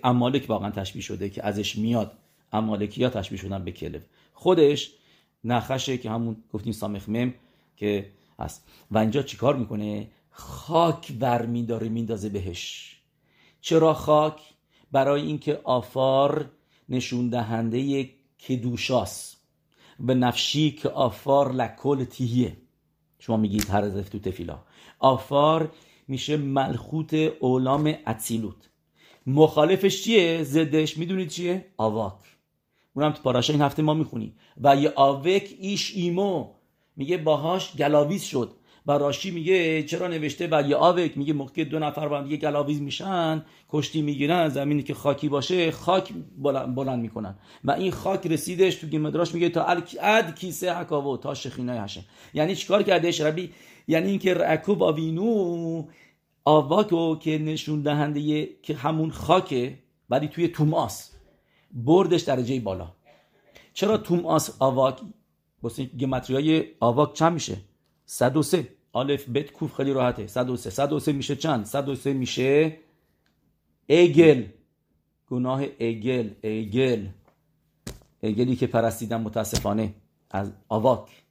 امالک 0.05 0.45
واقعا 0.49 0.71
تشبیه 0.71 1.03
شده 1.03 1.31
که 1.31 1.47
ازش 1.47 1.77
میاد. 1.77 2.13
امالکی 2.53 3.05
ها 3.05 3.11
تشبیه 3.11 3.39
شدن 3.39 3.65
به 3.65 3.73
کلف 3.73 4.03
خودش 4.33 4.93
نخشه 5.45 5.99
که 5.99 6.11
همون 6.11 6.37
گفتیم 6.53 6.73
سامخ 6.73 7.09
مم 7.09 7.35
که 7.77 8.11
هست. 8.39 8.69
و 8.91 8.99
اینجا 8.99 9.23
چیکار 9.23 9.57
می‌کنه؟ 9.57 10.09
خاک 10.31 11.13
ور 11.21 11.47
میداره 11.47 11.89
میندازه 11.89 12.29
بهش. 12.29 12.97
چرا 13.61 13.95
خاک؟ 13.95 14.41
برای 14.93 15.23
اینکه 15.23 15.61
آفار 15.65 16.51
نشون 16.89 17.29
دهنده 17.29 18.11
کدوشاس 18.49 19.37
به 20.01 20.15
نفشی 20.15 20.71
که 20.71 20.89
آفار 20.89 21.53
لکل 21.53 22.05
تیهیه. 22.05 22.57
شما 23.25 23.37
میگید 23.37 23.71
هر 23.71 23.85
از 23.85 24.11
تو 24.11 24.19
تفیلا 24.19 24.59
آفار 24.99 25.71
میشه 26.09 26.37
ملخوت 26.37 27.15
اولام 27.41 27.95
اتسیلوت 28.07 28.71
مخالفش 29.27 30.05
چیه؟ 30.05 30.43
زدش. 30.43 30.99
می‌دونید 30.99 31.29
چیه؟ 31.29 31.67
آواک. 31.77 32.15
اونم 32.95 33.11
تو 33.13 33.23
پاراشا 33.23 33.53
این 33.53 33.63
هفته 33.63 33.83
ما 33.83 33.95
می‌خونیم. 33.95 34.37
و 34.63 34.77
یه 34.77 34.93
آوک 34.97 35.55
ایش 35.61 35.93
ایمو. 35.97 36.49
میگه 36.97 37.17
باهاش 37.17 37.77
گلاویز 37.77 38.23
شد. 38.23 38.51
و 38.87 38.93
راشی 38.93 39.31
میگه 39.31 39.83
چرا 39.83 40.09
نوشته 40.09 40.49
و 40.51 40.69
یه 40.69 40.77
آوک 40.77 41.19
میگه 41.19 41.33
موقع 41.33 41.65
دو 41.65 41.79
نفر 41.79 42.09
با 42.09 42.19
هم 42.19 42.25
دیگه 42.25 42.37
گلاویز 42.37 42.81
میشن 42.81 43.45
کشتی 43.71 44.03
می‌گیرن 44.03 44.49
زمینی 44.49 44.83
که 44.83 44.95
خاکی 44.95 45.29
باشه 45.29 45.71
خاک 45.71 46.13
بلند, 46.75 47.01
می‌کنن. 47.01 47.35
و 47.65 47.71
این 47.71 47.93
خاک 47.93 48.27
رسیدش 48.27 48.75
تو 48.75 48.87
گیمدراش 48.87 49.35
میگه 49.35 49.49
تا 49.49 49.67
اد 50.01 50.35
کیسه 50.35 50.75
حکاوو 50.75 51.17
تا 51.17 51.35
شخینای 51.35 51.79
هشه 51.79 52.05
یعنی 52.35 52.57
چیکار 52.57 52.83
کرده 52.83 53.25
ربی 53.25 53.53
یعنی 53.89 54.11
اینکه 54.11 54.35
رکوب 54.35 54.83
آوینو 54.83 55.85
آواکو 56.45 57.17
که 57.17 57.39
نشون 57.39 57.83
دهنده 57.83 58.49
که 58.63 58.75
همون 58.75 59.11
خاکه 59.11 59.79
ولی 60.11 60.29
توی 60.29 60.49
توماس. 60.49 61.11
بردش 61.75 62.23
درجه 62.23 62.61
بالا. 62.61 62.93
چرا 63.75 63.97
توماس 63.97 64.57
آواک؟ 64.59 64.99
بسید 65.65 65.99
گمتری 65.99 66.65
آواک 66.81 67.13
چند 67.13 67.33
میشه؟ 67.33 67.57
103 68.07 68.69
آلف 68.93 69.29
بت 69.29 69.53
کوف 69.53 69.75
خیلی 69.75 69.93
راحته. 69.93 70.27
103 70.27 70.71
103 70.71 71.13
میشه 71.13 71.37
چند؟ 71.37 71.65
103 71.65 72.13
میشه 72.13 72.79
اگل. 73.89 74.45
گناه 75.31 75.63
اگل. 75.63 76.31
اگل. 76.43 77.07
اگلی 78.23 78.57
که 78.57 78.67
پرستیدن 78.67 79.21
متاسفانه. 79.21 79.95
از 80.31 80.53
آواک. 80.69 81.23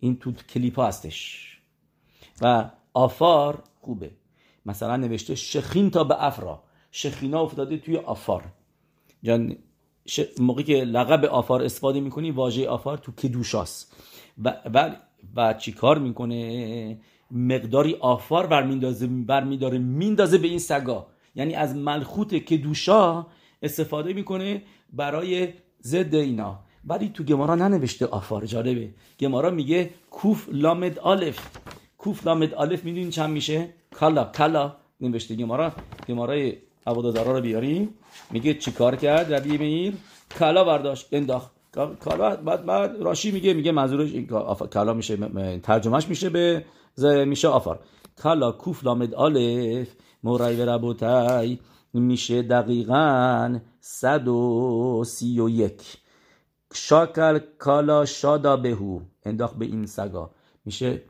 این 0.00 0.16
تو 0.16 0.32
کلیپا 0.32 0.86
هستش. 0.86 1.48
و 2.40 2.70
آفار 2.94 3.62
خوبه. 3.80 4.10
مثلا 4.66 4.96
نوشته 4.96 5.34
شخین 5.34 5.90
تا 5.90 6.04
به 6.04 6.24
افرا. 6.24 6.62
شخینا 6.90 7.40
افتاده 7.40 7.78
توی 7.78 7.96
آفار. 7.96 8.44
جان 9.22 9.56
موقعی 10.38 10.64
که 10.64 10.74
لقب 10.74 11.24
עפר 11.24 11.62
استفاده 11.62 12.00
می‌کنی 12.00 12.30
واژه 12.30 12.68
עפר 12.68 12.98
تو 12.98 13.12
קדושה 13.12 13.68
ست. 13.68 13.96
و, 14.44 14.60
و, 14.74 14.96
و 15.36 15.54
چی 15.54 15.72
کار 15.72 15.98
می‌کنه؟ 15.98 16.98
مقداری 17.30 17.96
עפר 18.00 18.46
برمیندازه 18.46 19.06
برمیداره 19.06 19.78
میندازه 19.78 20.38
به 20.38 20.48
این 20.48 20.58
سگا. 20.58 21.06
یعنی 21.34 21.54
از 21.54 21.76
מלכות 21.76 22.34
קדושה 22.34 23.26
استفاده 23.62 24.12
می‌کنه 24.12 24.62
برای 24.92 25.48
ضد 25.82 26.14
اینا. 26.14 26.60
ولی 26.84 27.08
تو 27.08 27.24
גמרא 27.24 27.54
ننوشته 27.54 28.06
עפר 28.06 28.46
جالبه. 28.46 28.90
גמרא 29.20 29.50
میگه 29.50 29.90
קוף 30.10 30.48
למד 30.52 30.98
אלף. 30.98 31.38
קוף 31.98 32.26
למד 32.26 32.54
אלף 32.54 32.84
می‌دونین 32.84 33.10
چند 33.10 33.30
میشه؟ 33.30 33.68
קלא. 33.94 34.24
קלא 34.24 34.76
نوشته 35.00 35.34
גמרא 35.34 35.72
گمارای 36.08 36.56
عبادازارا 36.86 37.32
رو 37.32 37.40
بیاریم. 37.40 37.88
میگه 38.30 38.54
چیکار 38.54 38.96
کرد 38.96 39.34
ربی 39.34 39.58
میر؟ 39.58 39.94
کالا 40.38 40.64
برداشت 40.64 41.08
انداخت. 41.12 41.61
کالا 41.72 42.36
بعد 42.36 42.66
بعد 42.66 42.96
راشی 43.00 43.30
میگه 43.30 43.54
میگه 43.54 43.72
منظورش 43.72 44.12
این 44.12 44.26
کالا 44.70 44.94
میشه 44.94 45.16
ترجمهش 45.58 46.08
میشه 46.08 46.30
به 46.30 46.64
میشه 47.24 47.48
آفار. 47.48 47.80
کالا 48.16 48.52
کوف 48.52 48.84
لامد 48.84 49.14
آلف 49.14 49.88
مورای 50.22 50.56
و 50.56 50.70
ربوتای 50.70 51.58
میشه 51.92 52.42
دقیقا 52.42 53.58
131 53.80 55.72
شاکل 56.74 57.38
کالا 57.58 58.04
شادا 58.04 58.56
بهو. 58.56 59.00
انداخت 59.24 59.56
به 59.56 59.64
این 59.64 59.86
سگا. 59.86 60.30
میشه 60.64 61.02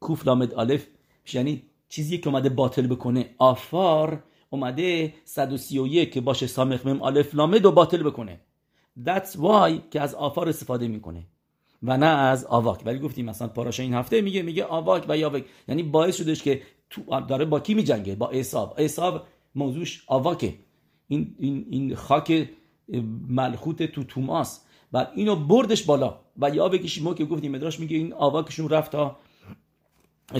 کوف 0.00 0.26
لامد 0.26 0.54
آلف. 0.54 0.86
یعنی 1.32 1.62
چیزی 1.88 2.18
که 2.18 2.28
اومده 2.28 2.48
باطل 2.48 2.86
بکنه. 2.86 3.34
آفار 3.38 4.22
اومده 4.50 5.14
131 5.24 6.12
که 6.12 6.20
باشه 6.20 6.46
سامخ 6.46 6.86
مم 6.86 7.02
آلف 7.02 7.34
لامد 7.34 7.64
و 7.64 7.72
باطل 7.72 8.02
بکنه. 8.02 8.40
That's 8.98 9.30
why 9.36 9.80
که 9.90 10.00
از 10.00 10.14
آفار 10.14 10.48
استفاده 10.48 10.88
می‌کنه 10.88 11.26
و 11.82 11.96
نه 11.96 12.06
از 12.06 12.44
آواک. 12.44 12.82
ولی 12.86 12.98
گفتیم 12.98 13.24
مثلا 13.24 13.48
پاراشا 13.48 13.82
این 13.82 13.94
هفته 13.94 14.20
میگه 14.20 14.42
میگه 14.42 14.64
آواک 14.64 15.04
و 15.08 15.16
یاوک 15.16 15.44
یعنی 15.68 15.82
باعث 15.82 16.16
شدش 16.16 16.42
که 16.42 16.62
تو 16.90 17.20
داره 17.20 17.44
با 17.44 17.60
کی 17.60 17.74
میجنگه؟ 17.74 18.14
با 18.14 18.28
احساب 18.28 18.74
احساب 18.78 19.26
موضوعش 19.54 20.04
آواکه. 20.06 20.54
این, 21.08 21.34
این, 21.38 21.66
این 21.70 21.94
خاک 21.94 22.50
ملخوت 23.28 23.82
تو 23.82 24.04
توماس 24.04 24.60
و 24.92 25.06
اینو 25.14 25.36
بردش 25.36 25.82
بالا. 25.82 26.20
و 26.38 26.50
یا 26.50 26.68
بکشی 26.68 27.02
ما 27.02 27.14
که 27.14 27.24
گفتیم 27.24 27.52
مدراش 27.52 27.80
میگه 27.80 27.96
این 27.96 28.12
آواکشون 28.12 28.68
رفت 28.68 28.92
تا 28.92 29.16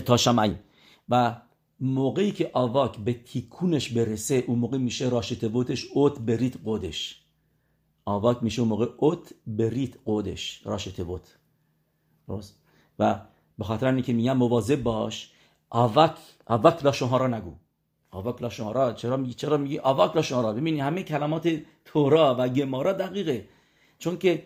تا 0.05 0.17
شمعی. 0.17 0.55
و 1.09 1.35
موقعی 1.79 2.31
که 2.31 2.49
آواک 2.53 2.97
به 2.97 3.13
تیکونش 3.13 3.89
برسه 3.89 4.43
اون 4.47 4.59
موقع 4.59 4.77
میشه 4.77 5.09
راشت 5.09 5.45
بوتش 5.45 5.85
اوت 5.93 6.19
بریت 6.19 6.57
قودش. 6.63 7.24
آواک 8.05 8.43
میشه 8.43 8.61
اون 8.61 8.69
موقع 8.69 8.87
اوت 8.97 9.33
بریت 9.47 9.97
قودش 10.05 10.61
راشت 10.65 11.01
بوت 11.01 11.37
و 12.99 13.21
به 13.57 13.63
خاطر 13.63 13.87
اینکه 13.87 14.13
میگم 14.13 14.37
مواظب 14.37 14.83
باش 14.83 15.31
آواک 15.69 16.15
آواک 16.45 16.85
لاشوها 16.85 17.27
نگو. 17.27 17.53
آواک 18.11 18.41
لاشوها 18.41 18.93
چرا 18.93 19.17
میگی؟ 19.17 19.33
چرا 19.33 19.57
میگی 19.57 19.79
آواک 19.79 20.15
لاشوها 20.15 20.53
ببینی 20.53 20.79
همه 20.79 21.03
کلمات 21.03 21.61
تورا 21.85 22.35
و 22.39 22.47
گمارا 22.49 22.93
دقیقه. 22.93 23.47
چون 23.99 24.17
که 24.17 24.45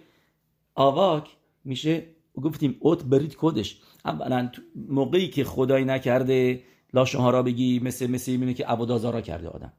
آواک 0.75 1.29
میشه 1.63 2.05
گفتیم 2.41 2.77
اوت 2.79 3.03
برید 3.03 3.35
کدش 3.39 3.81
اولا 4.05 4.51
موقعی 4.75 5.27
که 5.27 5.43
خدایی 5.43 5.85
نکرده 5.85 6.63
لاشون 6.93 7.31
را 7.31 7.43
بگی 7.43 7.79
مثل 7.79 8.07
مثل 8.07 8.31
اینه 8.31 8.53
که 8.53 8.65
عبادازارا 8.65 9.21
کرده 9.21 9.49
آدم. 9.49 9.73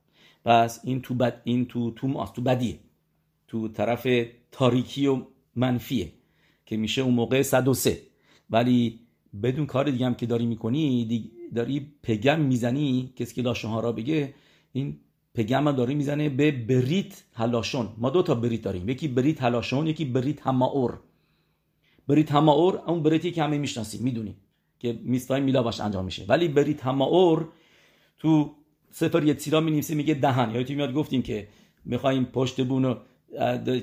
پس 0.45 0.81
این 0.85 1.03
تو 1.03 1.15
بد 1.15 1.41
این 1.45 1.67
تو 1.67 1.91
تو 1.91 2.27
تو 2.35 2.43
بدیه. 2.43 2.79
تو 3.51 3.69
طرف 3.69 4.07
تاریکی 4.53 5.07
و 5.07 5.23
منفیه 5.57 6.13
که 6.67 6.77
میشه 6.77 7.03
اون 7.03 7.15
موقع 7.15 7.43
103 7.43 7.99
ولی 8.51 9.01
بدون 9.43 9.67
کار 9.67 9.91
دیگه 9.91 10.07
هم 10.07 10.15
که 10.15 10.27
داری 10.27 10.47
می‌کنی 10.47 11.31
داری 11.55 11.87
پگم 12.03 12.41
می‌زنی 12.41 13.13
کسی 13.17 13.35
که 13.35 13.43
لاشون 13.43 13.83
را 13.83 13.93
بگه 13.93 14.35
این 14.73 14.97
پگم 15.35 15.69
هم 15.69 15.77
داری 15.77 15.95
می‌زنه 15.95 16.29
به 16.29 16.51
بریت 16.51 17.25
هلاشون. 17.35 17.89
ما 17.99 18.11
دو 18.11 18.23
تا 18.23 18.35
بریت 18.35 18.63
داریم. 18.63 18.89
یکی 18.89 19.09
بریت 19.09 19.43
هلاشون 19.43 19.87
یکی 19.87 20.05
بریت 20.05 20.41
هماور. 20.47 20.99
بریت 22.09 22.33
هماور 22.33 22.77
اون 22.87 23.03
بریتی 23.03 23.31
که 23.31 23.43
همه 23.43 23.59
می‌شناسیم 23.59 24.03
می‌دونیم 24.03 24.37
که 24.79 24.99
میستای 25.03 25.41
میلا 25.41 25.63
باش 25.63 25.81
انجام 25.81 26.05
میشه. 26.05 26.25
ولی 26.29 26.49
بریت 26.49 26.85
هماور 26.85 27.49
تو 28.19 28.51
سفر 28.91 29.25
یتیرا 29.25 29.61
می 29.61 29.83
میگه 29.91 30.15
دهن. 30.15 30.51
یا 30.55 30.77
میاد 30.77 30.93
گفتیم 30.93 31.23
که 31.23 31.49
می‌خوایم 31.85 32.25
پشت 32.25 32.67
بون 32.67 32.85
رو 32.85 32.97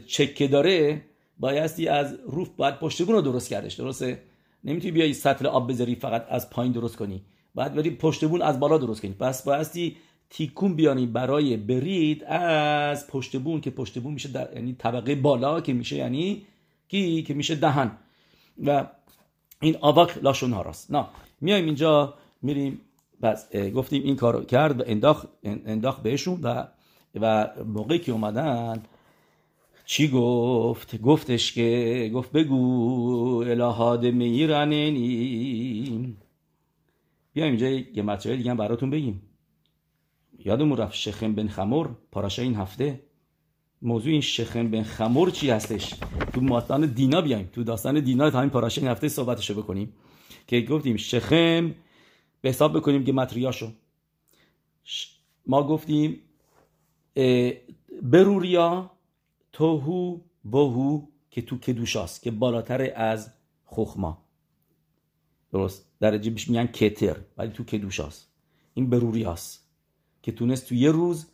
چکه 0.07 0.47
داره 0.47 1.01
بایستی 1.39 1.87
از 1.87 2.15
روف 2.25 2.49
باید 2.57 2.75
پشت 2.75 3.01
بون 3.01 3.15
رو 3.15 3.21
درست 3.21 3.49
کردش 3.49 3.73
درسته؟ 3.73 4.21
نمی‌تونی 4.63 4.91
بیای 4.91 5.13
سطل 5.13 5.47
آب 5.47 5.71
بذاری 5.71 5.95
فقط 5.95 6.25
از 6.29 6.49
پایین 6.49 6.71
درست 6.71 6.95
کنی. 6.95 7.21
باید 7.55 7.73
بری 7.73 7.89
پشت 7.89 8.25
بون 8.25 8.41
از 8.41 8.59
بالا 8.59 8.77
درست 8.77 9.01
کنی. 9.01 9.11
پس 9.11 9.43
بایستی 9.43 9.97
تیکون 10.29 10.75
بیانی 10.75 11.05
برای 11.05 11.57
برید 11.57 12.23
از 12.23 13.07
پشت 13.07 13.37
بون 13.37 13.61
که 13.61 13.69
پشت 13.69 13.99
بون 13.99 14.13
میشه 14.13 14.29
در 14.29 14.49
یعنی 14.55 14.73
طبقه 14.73 15.15
بالا 15.15 15.61
که 15.61 15.73
میشه 15.73 15.95
یعنی 15.95 16.45
کی؟ 16.87 17.23
که 17.23 17.33
میشه 17.33 17.55
دهن. 17.55 17.91
و 18.65 18.87
این 19.61 19.77
آواک 19.81 20.17
لاشون 20.23 20.53
هاراست 20.53 20.91
نه 20.91 21.05
میایم 21.41 21.65
اینجا 21.65 22.13
میریم 22.41 22.81
بس 23.21 23.55
گفتیم 23.55 24.03
این 24.03 24.15
کارو 24.15 24.43
کرد 24.43 24.79
و 24.79 24.83
انداخت 24.87 25.27
انداخت 25.43 26.03
بهشون 26.03 26.39
و 26.43 26.67
و 27.21 27.49
موقعی 27.65 27.99
که 27.99 28.11
اومدن 28.11 28.83
چی 29.89 30.07
گفت؟ 30.07 31.01
گفتش 31.01 31.53
که 31.53 32.11
گفت 32.13 32.31
بگو 32.31 33.43
الهاد 33.47 34.05
میرنینی 34.05 35.07
بیایم 37.33 37.51
اینجا 37.51 37.67
یه 37.69 38.03
مطلب 38.03 38.35
دیگه 38.35 38.55
براتون 38.55 38.89
بگیم. 38.89 39.21
یادمون 40.45 40.77
رفت 40.77 40.95
شخم 40.95 41.35
بن 41.35 41.47
خمور 41.47 41.89
پاراشا 42.11 42.41
این 42.41 42.55
هفته. 42.55 43.01
موضوع 43.81 44.11
این 44.11 44.21
شخم 44.21 44.71
بن 44.71 44.83
خمور 44.83 45.29
چی 45.31 45.49
هستش؟ 45.49 45.93
تو 46.33 46.41
ماتان 46.41 46.85
دینا 46.85 47.21
بیایم 47.21 47.49
تو 47.53 47.63
داستان 47.63 47.99
دینا 47.99 48.29
تا 48.29 48.37
همین 48.37 48.49
پاراشا 48.49 48.81
این 48.81 48.89
هفته 48.89 49.09
صحبتشو 49.09 49.53
بکنیم. 49.53 49.93
که 50.47 50.61
گفتیم 50.61 50.97
شخم 50.97 51.75
به 52.41 52.49
حساب 52.49 52.77
بکنیم 52.77 53.05
که 53.05 53.13
متریاشو. 53.13 53.71
ما 55.45 55.67
گفتیم 55.67 56.19
بروریا 58.01 58.91
توهو 59.57 60.19
بهو 60.45 61.01
که 61.31 61.41
تو 61.41 61.57
کدوشاست 61.57 62.21
که 62.21 62.31
بالاتر 62.31 62.93
از 62.95 63.33
خخما. 63.65 64.23
درست؟ 65.51 65.85
در 65.99 66.17
جیبش 66.17 66.49
میگن 66.49 66.67
کتر 66.67 67.17
ولی 67.37 67.51
تو 67.51 67.63
کدوشاست. 67.63 68.31
این 68.73 68.89
بروریاست 68.89 69.67
که 70.21 70.31
تونست 70.31 70.69
تو 70.69 70.75
یه 70.75 70.91
روز 70.91 71.27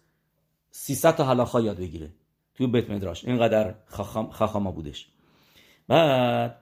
300 0.72 1.16
تا 1.16 1.26
حلاخا 1.26 1.62
یاد 1.62 1.78
بگیره 1.78 2.10
توی 2.56 2.68
بیت 2.68 2.90
مدراش. 2.90 3.26
اینقدر 3.26 3.76
خخاما 4.32 4.72
بودش. 4.72 5.08
بعد 5.88 6.60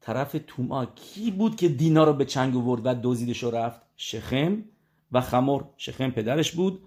طرف 0.00 0.36
توما 0.46 0.86
کی 0.86 1.30
بود 1.30 1.56
که 1.56 1.68
دینا 1.68 2.04
رو 2.04 2.12
به 2.12 2.24
چنگ 2.24 2.56
آورد 2.56 2.86
و 2.86 2.94
دزدیدش 3.02 3.44
رفت؟ 3.44 3.80
شخم 3.96 4.64
و 5.12 5.20
خمور 5.20 5.64
شخم 5.76 6.10
پدرش 6.10 6.52
بود 6.52 6.82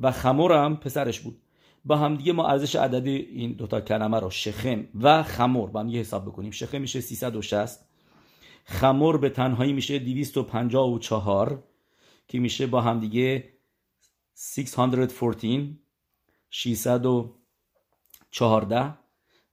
و 0.00 0.12
خمور 0.12 0.64
هم 0.64 0.76
پسرش 0.76 1.20
بود. 1.20 1.38
با 1.84 1.96
هم 1.96 2.16
دیگه 2.16 2.32
ما 2.32 2.46
ارزش 2.46 2.76
عددی 2.76 3.16
این 3.16 3.52
دوتا 3.52 3.80
کلمه 3.80 4.20
رو 4.20 4.30
شخم 4.30 4.88
و 5.00 5.22
خمور 5.22 5.70
با 5.70 5.80
هم 5.80 5.88
یه 5.88 6.00
حساب 6.00 6.24
بکنیم. 6.24 6.50
شخم 6.50 6.80
میشه 6.80 7.00
360 7.00 7.84
خمور 8.64 9.18
به 9.18 9.30
تنهایی 9.30 9.72
میشه 9.72 9.98
254 9.98 11.64
که 12.28 12.38
میشه 12.38 12.66
با 12.66 12.80
هم 12.80 13.00
دیگه 13.00 13.54
614 14.36 15.68
614 16.50 18.94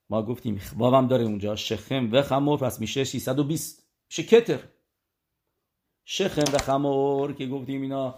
ما 0.10 0.24
گفتیم 0.24 0.62
واوم 0.78 1.08
داره 1.08 1.24
اونجا 1.24 1.56
شخم 1.56 2.10
و 2.12 2.22
خمور 2.22 2.60
پس 2.60 2.80
میشه 2.80 3.04
620 3.04 3.88
میشه 4.10 4.24
کتر. 4.24 4.60
شخم 6.06 6.54
و 6.54 6.58
خمور 6.58 7.34
که 7.34 7.48
گفتیم 7.48 7.82
اینا 7.82 8.16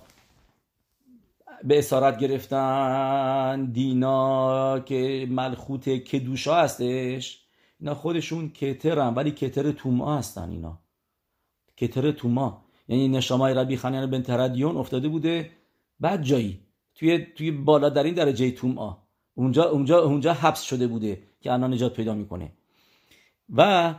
به 1.64 1.80
اسارت 1.80 2.20
گرفتن 2.20 3.66
دینا 3.72 4.80
که 4.80 5.28
ملخوت 5.30 5.90
کدوشا 5.90 6.56
هستش. 6.56 7.46
اینا 7.80 7.96
خودشون 7.96 8.50
کترن 8.50 9.14
ولی 9.14 9.32
کتر 9.32 9.72
توما 9.72 10.18
هستن 10.18 10.50
اینا. 10.50 10.80
کتر 11.78 12.12
توما. 12.12 12.66
یعنی 12.88 13.08
نشامای 13.08 13.54
ربی 13.54 13.78
خانیان 13.78 14.12
بن 14.12 14.22
تردیون 14.22 14.78
افتاده 14.78 15.08
بوده. 15.08 15.52
بعد 16.00 16.24
جایی. 16.24 16.60
توی 16.96 17.26
توی 17.36 17.52
بالا 17.52 17.90
در 17.90 18.04
این 18.04 18.14
درجه 18.14 18.52
توما. 18.52 19.08
اونجا 19.36 19.70
اونجا 19.70 20.04
اونجا 20.04 20.34
حبس 20.34 20.62
شده 20.62 20.88
بوده 20.88 21.24
که 21.42 21.54
الان 21.54 21.74
نجات 21.74 21.94
پیدا 21.94 22.14
می‌کنه. 22.14 22.52
و 23.56 23.94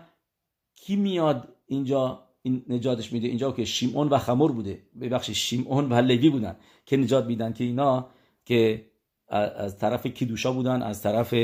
کی 0.75 0.97
میاد 0.97 1.49
اینجا 1.67 2.30
این 2.43 2.65
نجاتش 2.69 3.13
میده. 3.13 3.29
اینجا 3.29 3.53
که 3.53 3.65
شیمون 3.65 4.09
و 4.09 4.19
خمور 4.19 4.53
بوده. 4.53 4.83
ببخشید 5.01 5.35
شیمون 5.35 5.93
و 5.93 5.95
لوی 5.95 6.31
بودن 6.31 6.57
که 6.87 6.97
نجات 6.97 7.27
میدن 7.27 7.53
که 7.53 7.65
اینا 7.65 8.09
که 8.45 8.87
از 9.29 9.79
طرف 9.79 10.07
کیدوشا 10.07 10.53
بودن 10.53 10.83
از 10.83 11.03
طرف 11.03 11.35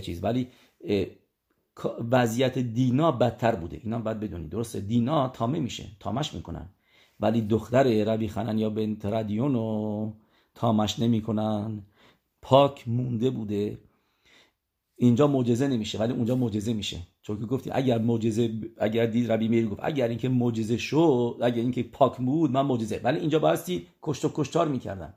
چیز. 0.00 0.24
ولی 0.24 0.48
وضعیت 2.10 2.58
دینا 2.58 3.12
بدتر 3.12 3.54
بوده. 3.54 3.80
اینا 3.84 3.98
باید 3.98 4.20
بدونید. 4.20 4.50
درسته؟ 4.50 4.80
دینا 4.80 5.28
تامه 5.28 5.60
میشه. 5.60 5.84
تامش 6.00 6.34
می‌کنن. 6.34 6.68
ولی 7.20 7.40
دختر 7.42 8.04
ربی 8.04 8.28
خنن 8.28 8.58
یا 8.58 8.70
بنت 8.70 9.06
ردیونو 9.06 10.12
تامش 10.54 10.98
نمی‌کنن. 10.98 11.82
پاک 12.42 12.88
مونده 12.88 13.30
بوده. 13.30 13.78
اینجا 14.96 15.26
معجزه 15.26 15.68
نمیشه 15.68 15.98
ولی 15.98 16.12
اونجا 16.12 16.36
معجزه 16.36 16.72
میشه. 16.72 16.98
چون 17.22 17.40
که 17.40 17.46
گفتی 17.46 17.70
اگر 17.70 17.98
معجزه 17.98 18.52
اگر 18.78 19.06
دید 19.06 19.32
ربی 19.32 19.48
میر 19.48 19.68
گفت 19.68 19.80
اگر 19.82 20.08
اینکه 20.08 20.28
معجزه 20.28 20.76
شد 20.76 21.38
اگر 21.42 21.62
اینکه 21.62 21.82
پاک 21.82 22.16
بود 22.16 22.50
من 22.50 22.66
معجزه. 22.66 23.00
ولی 23.04 23.20
اینجا 23.20 23.38
باستی 23.38 23.86
کشت 24.02 24.24
و 24.24 24.30
کشتار 24.34 24.68
می‌کردن. 24.68 25.14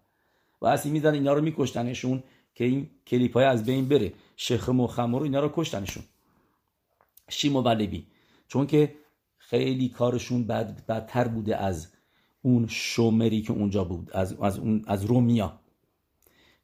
باستی 0.60 0.90
میزن 0.90 1.14
اینا 1.14 1.34
رو 1.34 1.42
میکشتنشون 1.42 2.24
که 2.56 2.64
این 2.64 2.90
کلیپ 3.08 3.34
های 3.34 3.46
از 3.46 3.66
بین 3.66 3.88
بره. 3.88 4.14
شخم 4.36 4.80
و 4.80 4.88
خمر 4.88 5.24
اینا 5.24 5.40
رو 5.40 5.52
کشتنشون. 5.54 6.04
شیم 7.30 7.56
و 7.56 7.62
ولبی. 7.62 8.08
چون 8.48 8.68
که 8.68 8.94
خیلی 9.38 9.90
کارشون 9.90 10.48
بد 10.48 10.86
بدتر 10.86 11.28
بوده 11.28 11.58
از 11.58 11.88
اون 12.42 12.68
شومری 12.68 13.42
که 13.42 13.54
اونجا 13.54 13.84
بود 13.84 14.12
از 14.14 14.34
از 14.34 14.60
اون 14.60 14.84
از 14.88 15.06
رومیا. 15.06 15.60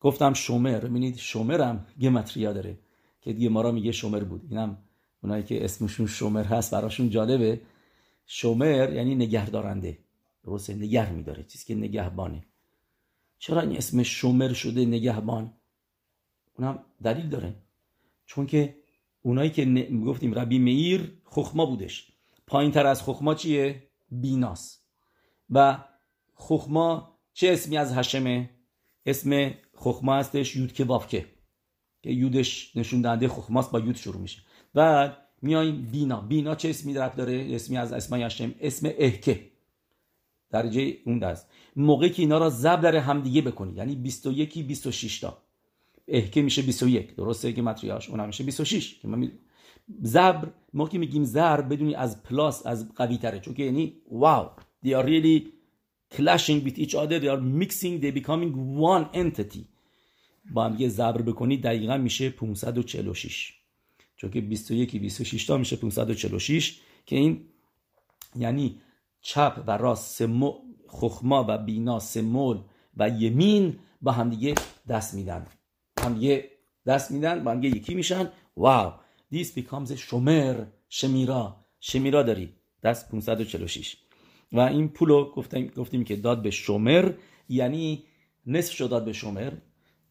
گفتم 0.02 0.34
شومر. 0.34 0.80
ببینید 0.80 1.18
شومرم 1.18 1.86
گمتریا 2.02 2.54
داره. 2.54 2.78
که 3.24 3.34
دیگه 3.34 3.50
ما 3.50 3.62
را 3.62 3.72
میگه 3.72 3.92
شومر 3.92 4.24
بود. 4.24 4.42
اینم 4.50 4.78
اونایی 5.24 5.44
که 5.44 5.66
اسمشون 5.66 6.08
شومر 6.08 6.44
هست 6.44 6.72
براشون 6.72 7.10
جالبه. 7.10 7.62
شومر 8.26 8.94
یعنی 8.94 9.16
نگهدارنده. 9.16 9.98
درسته؟ 10.44 10.74
نگه 10.74 11.12
میداره. 11.12 11.44
چیزی 11.44 11.66
که 11.66 11.76
نگهبانه. 11.76 12.46
چرا 13.40 13.62
این 13.62 13.78
اسم 13.78 14.04
شومر 14.04 14.54
شده 14.54 14.86
نگهبان؟ 14.86 15.54
اونم 16.58 16.80
دلیل 17.04 17.30
داره. 17.30 17.56
چون 18.26 18.46
که 18.46 18.76
اونایی 19.22 19.50
که 19.50 19.66
ن... 19.66 20.04
گفتیم 20.04 20.34
ربی 20.34 20.60
میر 20.60 21.18
خخما 21.26 21.66
بودش. 21.66 22.12
پایین 22.48 22.72
تر 22.72 22.86
از 22.86 23.04
خخما 23.04 23.36
چیه؟ 23.36 23.84
بیناس. 24.12 24.80
و 25.50 25.78
خخما 26.36 27.18
چه 27.34 27.52
اسمی 27.54 27.78
از 27.78 27.94
هشمه؟ 27.94 28.50
اسم 29.06 29.52
خخما 29.76 30.16
هستش 30.16 30.56
یود 30.56 30.74
که 30.74 30.84
وافکه 30.84 31.33
که 32.04 32.12
یودش 32.12 32.78
نشون 32.78 33.02
دهنده 33.02 33.28
خخماست 33.28 33.72
با 33.72 33.80
یود 33.80 33.96
شروع 33.96 34.22
میشه. 34.22 34.42
و 34.76 35.12
میایم 35.42 35.88
بینا. 35.92 36.22
بینا 36.22 36.56
چه 36.56 36.70
اسمی 36.70 36.94
در 36.94 37.10
داره؟ 37.10 37.48
اسمی 37.52 37.78
از 37.78 37.94
اسمای 37.94 38.24
هشم 38.24 38.56
اسم 38.62 38.90
اهکه. 38.98 39.52
درجه 40.52 40.98
اون 41.06 41.20
دست. 41.20 41.50
موقعی 41.76 42.10
که 42.10 42.22
اینا 42.22 42.38
را 42.38 42.50
زب 42.50 42.82
در 42.82 42.96
همدیگه 42.96 43.42
بکنی. 43.42 43.74
یعنی 43.74 43.96
21 43.96 44.68
26 44.68 45.20
تا. 45.20 45.38
احکه 46.08 46.42
میشه 46.42 46.62
21 46.62 47.16
درسته 47.16 47.54
که 47.54 47.62
متریاش؟ 47.62 48.10
اونم 48.10 48.28
میشه 48.28 48.44
26 48.44 49.00
که 49.00 49.08
ما 49.08 49.28
زبر 50.02 50.50
ما 50.74 50.90
که 50.90 50.98
میگیم 50.98 51.24
زر 51.24 51.62
بدونی 51.62 51.96
از 51.96 52.24
پلاس 52.24 52.66
از 52.66 52.94
قوی 52.96 53.18
تره. 53.18 53.40
چون 53.40 53.54
که 53.54 53.64
یعنی 53.64 54.02
واو. 54.12 54.50
They 54.86 54.90
are 54.90 55.06
really 55.06 55.48
clashing 56.16 56.64
with 56.66 56.78
each 56.78 56.96
other. 56.96 57.20
They 57.20 57.30
are 57.30 57.42
mixing. 57.64 58.02
They 58.02 58.12
becoming 58.12 58.52
one 58.78 59.06
entity. 59.14 59.73
با 60.52 60.66
هم 60.66 60.76
یه 60.80 60.88
زبر 60.88 61.22
بکنی 61.22 61.58
دقیقا 61.58 61.98
میشه 61.98 62.30
546 62.30 63.54
چون 64.16 64.32
که 64.32 64.42
21 64.42 65.02
26 65.02 65.46
تا 65.46 65.58
میشه 65.58 65.76
546 65.76 66.80
که 67.06 67.16
این 67.16 67.46
یعنی 68.36 68.82
چپ 69.22 69.64
و 69.68 69.78
راست 69.78 70.16
سمو 70.16 70.54
خخما 70.88 71.46
و 71.48 71.58
بینا 71.58 72.00
سمول 72.00 72.58
و 72.98 73.10
یمین 73.10 73.80
با 74.02 74.12
همدیگه 74.12 74.56
دست 74.90 75.14
میدن. 75.14 75.48
هم 76.00 76.18
یه 76.22 76.50
دست 76.86 77.12
میدن 77.12 77.44
با 77.44 77.52
هم 77.52 77.64
یکی 77.64 77.94
میشن. 77.94 78.30
واو! 78.58 78.94
This 79.34 79.48
becomes 79.48 79.92
شمر 79.92 80.66
شمیرا. 80.90 81.66
شمیرا 81.80 82.24
داری. 82.24 82.54
دست 82.84 83.12
546 83.12 83.98
و 84.52 84.60
این 84.60 84.90
پولو 84.90 85.32
گفتیم, 85.32 85.68
گفتیم 85.68 86.04
که 86.04 86.16
داد 86.16 86.42
به 86.42 86.52
شمر 86.52 87.14
یعنی 87.50 88.04
نصف 88.46 88.74
شد 88.74 88.90
داد 88.90 89.06
به 89.06 89.14
شمر. 89.14 89.54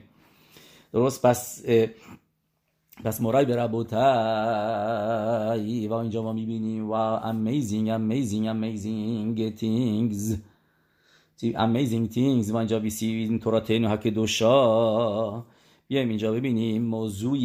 درست 0.92 1.27
پس 1.27 1.64
پس 3.05 3.20
مرای 3.20 3.44
به 3.44 3.57
ربوتای 3.57 3.99
و 5.88 5.92
اینجا 5.92 6.22
ما 6.22 6.33
می‌بینیم. 6.33 6.90
و 6.90 7.20
amazing 7.20 7.88
amazing 7.88 8.46
amazing 8.46 9.38
things. 9.61 10.37
Amazing 11.42 12.09
things. 12.14 12.51
و 12.51 12.57
اینجا 12.57 12.79
بیسی 12.79 13.38
توراتین 13.42 13.85
و 13.85 13.88
حک 13.88 14.07
دوشا. 14.07 15.44
بیایم 15.88 16.09
اینجا 16.09 16.33
ببینیم 16.33 16.83
موضوع 16.83 17.38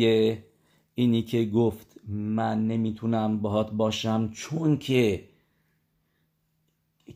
اینی 0.96 1.22
که 1.22 1.46
گفت 1.46 1.96
من 2.08 2.68
نمی‌تونم 2.68 3.42
باهات 3.42 3.72
باشم 3.72 4.30
چون 4.34 4.78
که 4.78 5.24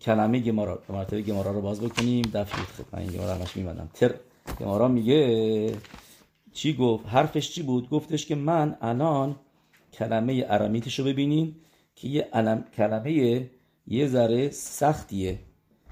کلمه 0.02 0.40
گمارا 0.40 0.84
مرتبه 0.90 1.22
گمارا 1.22 1.52
رو 1.52 1.62
باز 1.62 1.82
بکنیم. 1.82 2.22
دفعه 2.34 2.64
خب 2.64 2.84
من 2.94 3.00
این 3.00 3.12
گمارا 3.12 3.36
همش 3.36 3.58
میمدم 3.58 3.90
تر 3.94 4.16
گمارا 4.60 4.88
میگه 4.88 5.78
چی 6.54 6.74
گفت؟ 6.74 7.06
حرفش 7.08 7.52
چی 7.52 7.64
بود؟ 7.64 7.90
گفتش 7.90 8.26
که 8.26 8.36
من 8.36 8.78
الان 8.82 9.36
کلمه 9.94 10.46
ارامیتش 10.50 11.00
رو 11.00 11.06
ببینیم 11.06 11.56
که 11.96 12.08
یه 12.08 12.30
علم... 12.34 12.66
کلمه 12.78 13.50
یه 13.88 14.08
ذره 14.08 14.50
سختیه. 14.50 15.40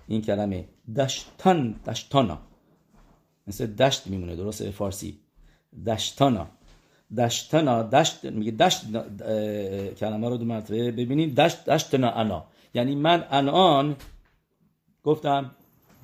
این 0.07 0.21
کلمه 0.21 0.65
دشتان 0.95 1.79
دشتانا. 1.87 2.39
مثل 3.47 3.65
دشت 3.65 4.07
میمونه 4.07 4.35
درست 4.35 4.69
فارسی. 4.69 5.19
دشتانا. 5.87 6.47
دشتانا 7.17 7.83
دشت 7.83 8.25
میگه 8.25 8.51
دشت 8.51 8.85
کلمه 9.95 10.29
رو 10.29 10.37
دو 10.37 10.45
مرتبه 10.45 10.91
ببینیم 10.91 11.33
دشت 11.33 11.65
دشتنا 11.65 12.11
انا. 12.11 12.45
یعنی 12.73 12.95
من 12.95 13.25
الان 13.29 13.95
گفتم 15.03 15.51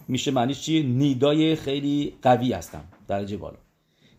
میشه 0.07 0.31
معنیش 0.31 0.61
چی؟ 0.61 0.83
نیدای 0.83 1.55
خیلی 1.55 2.13
قوی 2.21 2.53
هستم. 2.53 2.83
درجه 3.07 3.37
بالا. 3.37 3.57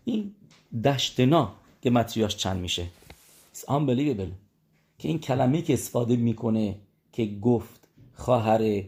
این 0.05 0.35
دشتنا 0.83 1.53
که 1.81 1.89
متریاش 1.89 2.35
چند 2.35 2.61
میشه؟ 2.61 2.85
It's 3.53 3.59
unbelievable. 3.59 4.31
که 4.97 5.07
این 5.07 5.19
کلمه 5.19 5.61
که 5.61 5.73
استفاده 5.73 6.15
می‌کنه 6.15 6.75
که 7.11 7.25
گفت 7.25 7.87
خواهر 8.13 8.83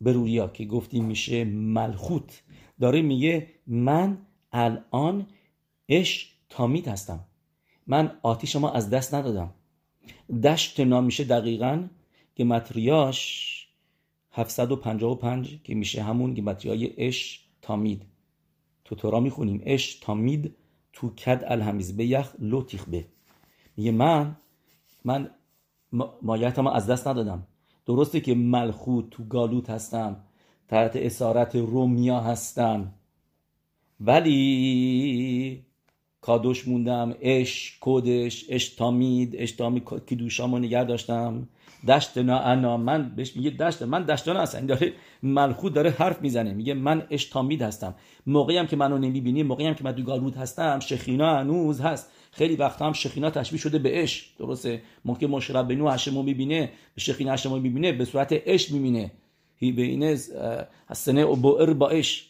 بروریا 0.00 0.48
که 0.48 0.64
گفتی 0.64 1.00
میشه 1.00 1.44
ملخوت. 1.44 2.42
داره 2.80 3.02
میگه 3.02 3.46
من 3.66 4.18
الان 4.52 5.26
اش 6.00 6.32
تامید 6.48 6.88
هستم. 6.88 7.24
من 7.86 8.18
آتیش 8.22 8.56
ما 8.56 8.70
از 8.70 8.90
دست 8.90 9.14
ندادم. 9.14 9.50
دشتنا 10.44 11.00
میشه 11.00 11.24
دقیقا 11.24 11.88
که 12.34 12.44
متریاش 12.44 13.48
755 14.32 15.58
که 15.64 15.74
میشه 15.74 16.02
همون 16.02 16.34
که 16.34 16.42
متریای 16.42 17.06
اش 17.06 17.40
تامید. 17.62 18.02
تو 18.84 18.94
تورا 18.94 19.20
می‌خونیم. 19.20 19.62
اش 19.66 19.94
تامید 19.94 20.54
تو 20.92 21.14
کد 21.14 21.44
الهمیز 21.46 21.96
به 21.96 22.06
یخ 22.06 22.34
لوتیخ 22.38 22.84
به. 22.88 23.06
میگه 23.76 23.92
من 23.92 24.36
من 25.04 25.30
مایتم 26.22 26.66
از 26.66 26.86
دست 26.86 27.08
ندادم. 27.08 27.46
درسته 27.86 28.20
که 28.20 28.34
ملخوت 28.34 29.10
تو 29.10 29.24
گالوت 29.24 29.70
هستم. 29.70 30.24
تحت 30.68 30.96
اسارت 30.96 31.56
رومیا 31.56 32.20
هستم. 32.20 32.94
ولی 34.00 35.64
کادوش 36.22 36.68
موندم 36.68 37.14
اش 37.20 37.78
کودش 37.80 38.44
اش 38.48 38.68
تامید 38.68 39.36
اش 39.36 39.52
تامید 39.52 39.82
که 40.06 40.14
دوشامو 40.14 40.58
نگر 40.58 40.84
داشتم. 40.84 41.48
دشت 41.88 42.18
نا 42.18 42.38
انا 42.38 42.76
من 42.76 43.12
بهش 43.16 43.36
میگه 43.36 43.50
دشت 43.50 43.82
من 43.82 44.02
دشتانه 44.02 44.40
هستم. 44.40 44.58
این 44.58 44.66
داره 44.66 44.92
ملخود 45.22 45.74
داره 45.74 45.90
حرف 45.90 46.22
می‌زنه. 46.22 46.52
میگه 46.52 46.74
من 46.74 47.06
اشتامید 47.10 47.62
هستم. 47.62 47.94
موقعی 48.26 48.56
هم 48.56 48.66
که 48.66 48.76
منو 48.76 48.98
نمی‌بینی 48.98 49.42
موقعی 49.42 49.66
هم 49.66 49.74
که 49.74 49.84
من 49.84 49.92
دو 49.92 50.30
هستم 50.30 50.80
شخینا 50.80 51.36
هنوز 51.36 51.80
هست. 51.80 52.10
خیلی 52.32 52.56
وقت 52.56 52.82
هم 52.82 52.92
شخینا 52.92 53.30
تشبیه 53.30 53.60
شده 53.60 53.78
به 53.78 54.02
اش 54.02 54.34
درسته؟ 54.38 54.82
ممکن 55.04 55.26
مشرب 55.26 55.68
بنو 55.68 55.88
هشمو 55.88 56.22
می‌بینه 56.22 56.72
به 56.94 57.00
شخینا 57.00 57.32
هشمو 57.32 57.58
می‌بینه 57.58 57.92
به 57.92 58.04
صورت 58.04 58.42
اش 58.46 58.70
می‌بینه. 58.70 59.12
هی 59.56 59.72
به 59.72 59.82
اینه 59.82 60.18
حسنه 60.90 61.20
او 61.20 61.36
با 61.36 61.88
اش 61.88 62.28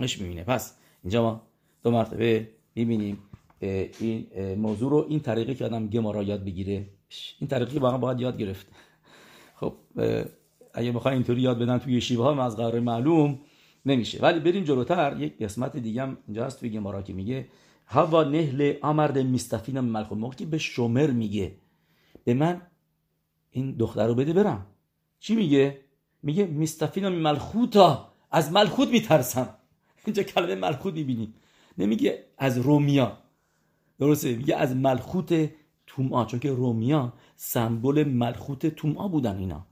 اش 0.00 0.20
می‌بینه. 0.20 0.44
پس 0.44 0.74
اینجا 1.02 1.22
ما 1.22 1.42
دو 1.82 1.90
مرتبه 1.90 2.48
می‌بینیم 2.74 3.18
این 3.60 4.26
موضوع 4.54 4.90
رو 4.90 5.06
این 5.08 5.20
طریقه 5.20 5.54
که 5.54 5.64
آدم 5.64 5.86
گمارا 5.86 6.22
یاد 6.22 6.44
بگیره. 6.44 6.86
این 7.40 7.48
طریقی 7.48 7.78
واقعا 7.78 7.98
باید 7.98 8.20
یاد 8.20 8.38
گرفت. 8.38 8.66
خب 9.54 9.74
اگه 10.74 10.92
بخوای 10.92 11.14
اینطوری 11.14 11.40
یاد 11.40 11.58
بدن 11.58 11.78
توی 11.78 12.00
شیوه 12.00 12.24
ها 12.24 12.44
از 12.44 12.56
قرار 12.56 12.80
معلوم 12.80 13.38
نمیشه. 13.86 14.18
ولی 14.22 14.40
بریم 14.40 14.64
جلوتر 14.64 15.16
یک 15.20 15.38
قسمت 15.38 15.76
دیگه 15.76 16.02
هم 16.02 16.18
اینجا 16.26 16.44
هست 16.46 16.60
توی 16.60 16.70
گمارا 16.70 17.02
که 17.02 17.12
میگه 17.12 17.48
هوا 17.86 18.24
نهل 18.24 18.74
آمرد 18.82 19.18
میستفین 19.18 19.80
ملخوت 19.80 20.18
موقعی 20.18 20.36
که 20.36 20.46
به 20.46 20.58
شومر 20.58 21.10
میگه. 21.10 21.54
به 22.24 22.34
من 22.34 22.62
این 23.50 23.72
دختر 23.72 24.06
رو 24.06 24.14
بده 24.14 24.32
برم. 24.32 24.66
چی 25.18 25.34
میگه؟ 25.34 25.80
میگه 26.22 26.46
میستفین 26.46 27.08
ملخوتا 27.08 28.12
از 28.30 28.52
ملخوت 28.52 28.88
میترسم. 28.88 29.54
اینجا 30.04 30.22
کلمه 30.22 30.54
ملخوت 30.54 30.94
می‌بینیم. 30.94 31.34
نمیگه 31.78 32.24
از 32.38 32.58
رومیا. 32.58 33.18
درسته 33.98 34.36
میگه 34.36 34.56
از 34.56 34.76
ملخوت 34.76 35.50
توما 35.86 36.24
چون 36.24 36.40
که 36.40 36.50
رومیا 36.50 37.12
سمبل 37.36 38.04
ملخوت 38.04 38.66
توما 38.66 39.08
بودن 39.08 39.38
اینا. 39.38 39.66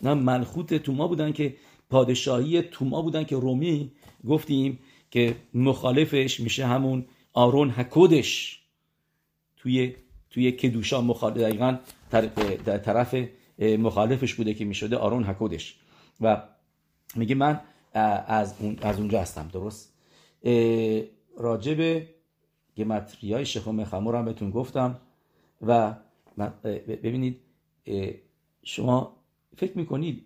اینا 0.00 0.14
ملخوت 0.14 0.74
توما 0.74 1.08
بودن 1.08 1.32
که 1.32 1.56
پادشاهی 1.90 2.62
توما 2.62 3.02
بودن 3.02 3.24
که 3.24 3.36
رومی. 3.36 3.92
گفتیم 4.28 4.78
که 5.10 5.36
مخالفش 5.54 6.40
میشه 6.40 6.66
همون 6.66 7.04
آرون 7.32 7.70
هکودش 7.70 8.60
توی 9.56 9.94
توی 10.30 10.52
کدوشا 10.52 11.00
مخالف 11.00 11.36
دقیقا 11.36 11.76
در 12.64 12.78
طرف 12.78 13.14
مخالفش 13.58 14.34
بوده 14.34 14.54
که 14.54 14.64
می‌شده 14.64 14.96
آرون 14.96 15.24
هکودش 15.24 15.76
و 16.20 16.42
میگه 17.16 17.34
من 17.34 17.60
از, 17.94 18.54
اون 18.58 18.78
از 18.82 18.98
اونجا 18.98 19.20
هستم 19.20 19.50
درست؟ 19.52 19.94
راجب 21.38 22.02
گمتریای 22.76 23.46
شخم 23.46 23.84
خمور 23.84 24.16
هم 24.16 24.24
بهتون 24.24 24.50
گفتم 24.50 25.00
و 25.66 25.94
ببینید 26.86 27.40
شما 28.62 29.16
فکر 29.56 29.78
می‌کنید 29.78 30.24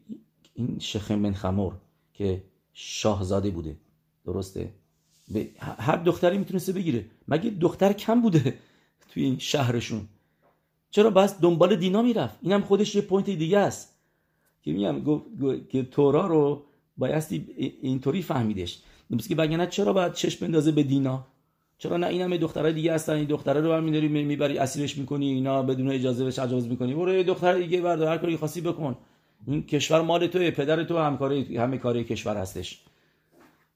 این 0.55 0.79
شخم 0.79 1.33
خمور 1.33 1.75
که 2.15 2.43
شاهزاده 2.73 3.51
بوده 3.51 3.77
درسته؟ 4.25 4.71
به 5.29 5.49
هر 5.59 5.97
دختری 5.97 6.39
می‌تونسته 6.39 6.73
بگیره. 6.73 7.05
مگه 7.29 7.51
دختر 7.51 7.93
کم 7.93 8.21
بوده 8.21 8.59
توی 9.11 9.25
این 9.25 9.39
شهرشون؟ 9.39 10.09
چرا 10.91 11.11
بس 11.11 11.41
دنبال 11.41 11.77
دینا 11.77 12.03
می‌رفت؟ 12.03 12.39
اینم 12.43 12.61
خودش 12.61 12.95
یه 12.95 13.03
point 13.03 13.31
دیگه 13.31 13.59
است. 13.59 13.93
که 14.63 14.73
میگم 14.73 15.23
که 15.69 15.83
تورا 15.83 16.27
رو 16.27 16.65
بایستی 16.97 17.47
اینطوری 17.83 18.23
فهمیدش. 18.23 18.83
مثل 19.17 19.29
که 19.29 19.35
بگنه 19.35 19.67
چرا 19.67 19.93
باید 19.93 20.13
چشم 20.13 20.47
بندازه 20.47 20.73
به 20.73 20.83
دینا؟ 20.83 21.27
چرا 21.79 21.97
نه 21.97 22.07
این 22.07 22.23
همه 22.23 22.39
دخترای 22.39 22.73
دیگه 22.73 22.95
هستن 22.95 23.13
این 23.13 23.25
دختره 23.25 23.61
رو 23.61 23.69
برمیداری 23.69 24.09
می‌بری 24.09 24.59
اسیرش 24.59 24.99
می‌کنی 24.99 25.33
اینا 25.33 25.63
بدون 25.63 25.91
اجازه 25.91 26.25
بهش 26.25 26.39
اجازه 26.39 26.69
می‌کنی؟ 26.69 26.95
برو 26.95 27.15
یه 27.15 27.23
دختر 27.23 27.59
دیگه 27.59 27.81
بردار 27.81 28.09
هر 28.09 28.19
کاری 28.19 28.37
خواستی 28.37 28.61
بکن. 28.61 28.97
این 29.47 29.63
کشور 29.63 30.01
مال 30.01 30.27
توه 30.27 30.51
پدر 30.51 30.85
تو 30.85 30.99
هم 30.99 31.19
کاری 31.19 31.57
همه 31.57 31.79
کاری 31.79 32.05
کشور 32.05 32.37
هستش. 32.37 32.81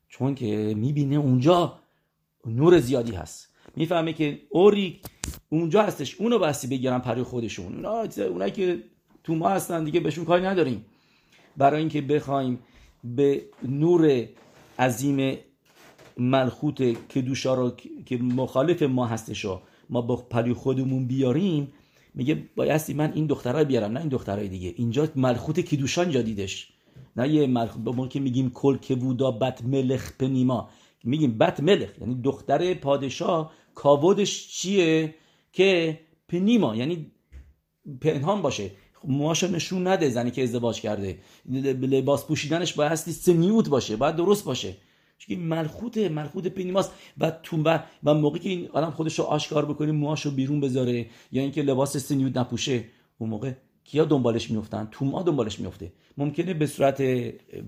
چون 0.08 0.34
که 0.34 0.74
می‌بینه 0.76 1.16
اونجا 1.16 1.78
نور 2.46 2.78
زیادی 2.78 3.12
هست. 3.12 3.54
می‌فهمه 3.76 4.12
که 4.12 4.40
اوری 4.50 5.00
اونجا 5.48 5.82
هستش 5.82 6.14
اونو 6.14 6.38
بستی 6.38 6.66
بگیرن 6.66 6.98
پری 6.98 7.22
خودشون. 7.22 7.74
اونا 7.74 8.08
اونایی 8.28 8.52
که 8.52 8.82
تو 9.24 9.34
ما 9.34 9.48
هستن 9.48 9.84
دیگه 9.84 10.00
بهشون 10.00 10.24
کاری 10.24 10.44
نداریم. 10.44 10.86
برای 11.56 11.80
اینکه 11.80 12.00
بخوایم 12.00 12.58
به 13.04 13.42
نور 13.62 14.24
عظیم 14.78 15.38
ملخوت 16.18 16.76
که 17.08 17.24
رو 17.44 17.70
که 18.06 18.16
مخالف 18.16 18.82
ما 18.82 19.06
هستش 19.06 19.44
ما 19.90 20.00
با 20.00 20.16
پری 20.16 20.52
خودمون 20.52 21.06
بیاریم 21.06 21.72
میگه 22.14 22.48
بایستی 22.56 22.94
من 22.94 23.12
این 23.12 23.26
دخترها 23.26 23.64
بیارم 23.64 23.92
نه 23.92 24.00
این 24.00 24.08
دخترهای 24.08 24.48
دیگه. 24.48 24.74
اینجا 24.76 25.08
ملخوت 25.16 25.60
کیدوشان 25.60 26.10
جا 26.10 26.22
دیدش. 26.22 26.72
نه 27.16 27.28
یه 27.28 27.46
ملخوت 27.46 27.82
با 27.82 28.08
که 28.08 28.20
میگیم 28.20 28.50
کل 28.50 28.76
که 28.76 28.94
بودا 28.94 29.30
بت 29.30 29.64
ملخ 29.64 30.12
پنیما. 30.18 30.68
میگیم 31.04 31.38
بت 31.38 31.60
ملخ 31.60 31.98
یعنی 32.00 32.22
دختر 32.22 32.74
پادشاه 32.74 33.52
کاودش 33.74 34.48
چیه؟ 34.48 35.14
که 35.52 36.00
پنیما 36.28 36.76
یعنی 36.76 37.12
پنهان 38.00 38.42
باشه. 38.42 38.70
موهاشو 39.06 39.46
نشون 39.46 39.86
نده 39.86 40.08
زنی 40.08 40.30
که 40.30 40.42
ازدواج 40.42 40.80
کرده. 40.80 41.18
لباس 41.82 42.24
پوشیدنش 42.24 42.72
بایستی 42.72 43.12
سنیوت 43.12 43.68
باشه 43.68 43.96
باید 43.96 44.16
درست 44.16 44.44
باشه. 44.44 44.74
چون 45.18 45.36
ملخوت 45.36 45.98
ملخوت 45.98 46.46
پینیماست. 46.46 46.92
و 47.18 47.30
تو 47.30 47.62
و 48.04 48.14
موقعی 48.14 48.40
که 48.40 48.48
این 48.48 48.68
آدم 48.72 48.90
خودش 48.90 49.18
رو 49.18 49.24
آشکار 49.24 49.64
بکنه 49.64 49.92
موهاشو 49.92 50.30
بیرون 50.30 50.60
بذاره 50.60 51.06
یا 51.32 51.42
اینکه 51.42 51.62
لباس 51.62 51.96
سنیود 51.96 52.38
نپوشه 52.38 52.84
اون 53.18 53.30
موقع 53.30 53.52
کیا 53.84 54.04
دنبالش 54.04 54.50
میفتن 54.50 54.88
توما 54.90 55.22
دنبالش 55.22 55.60
میفته 55.60 55.92
ممکنه 56.18 56.54
به 56.54 56.66
صورت 56.66 57.02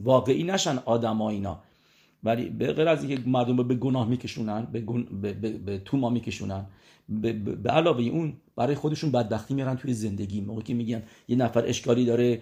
واقعی 0.02 0.42
نشن 0.44 0.78
آدما 0.84 1.30
اینا. 1.30 1.62
ولی 2.22 2.48
به 2.48 2.72
غیر 2.72 2.88
از 2.88 3.04
اینکه 3.04 3.28
مردم 3.28 3.56
به 3.56 3.74
گناه 3.74 4.08
میکشونن 4.08 4.64
به, 4.72 4.80
گن... 4.80 5.02
به, 5.02 5.32
به... 5.32 5.50
به 5.50 5.78
توما 5.78 6.10
میکشونن 6.10 6.66
به, 7.08 7.70
علاوه 7.70 8.02
اون 8.02 8.32
برای 8.56 8.74
خودشون 8.74 9.10
بدبختی 9.10 9.54
میارن 9.54 9.76
توی 9.76 9.92
زندگی. 9.92 10.40
موقعی 10.40 10.62
که 10.62 10.74
میگن 10.74 11.02
یه 11.28 11.36
نفر 11.36 11.64
اشکالی 11.66 12.04
داره 12.04 12.40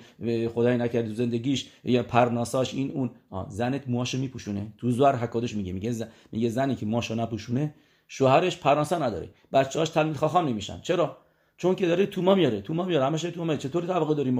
خدای 0.49 0.77
نکرده 0.77 1.09
تو 1.09 1.15
زندگیش 1.15 1.69
یا 1.85 2.03
پرناساش 2.03 2.75
این 2.75 2.91
اون. 2.91 3.11
زنت 3.49 3.89
موهاشو 3.89 4.19
میپوشونه. 4.19 4.67
تو 4.79 4.91
زوار 4.91 5.17
حکادش 5.17 5.55
میگه. 5.55 5.73
میگه 5.73 5.93
ز... 5.93 6.03
میگه 6.33 6.49
زنی 6.49 6.75
که 6.75 6.87
موهاشو 6.87 7.15
نپوشونه 7.15 7.75
شوهرش 8.09 8.57
پرناسا 8.57 8.99
نداره. 8.99 9.29
بچه‌هاش 9.53 9.89
تلمید 9.89 10.25
نمیشن. 10.25 10.81
چرا؟ 10.81 11.17
چون 11.57 11.75
که 11.75 11.87
داره 11.87 12.07
توما 12.07 12.35
میاره. 12.35 12.61
توما 12.61 12.85
میاره. 12.85 13.07
همش 13.07 13.23
توما 13.23 13.57
چطوری 13.57 13.87
طبقه 13.87 14.15
داری 14.15 14.31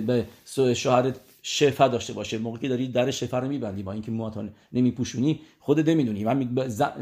به 0.00 0.26
شوهرت 0.74 1.20
شفا 1.42 1.88
داشته 1.88 2.12
باشه. 2.12 2.38
موقعی 2.38 2.60
که 2.60 2.68
داری 2.68 2.88
در 2.88 3.10
شفا 3.10 3.38
رو 3.38 3.48
میبندی 3.48 3.82
با 3.82 3.92
اینکه 3.92 4.10
موهاتون 4.10 4.50
نمیپوشونی 4.72 5.40
خودت 5.58 5.88
نمی‌دونی. 5.88 6.24
و 6.24 6.34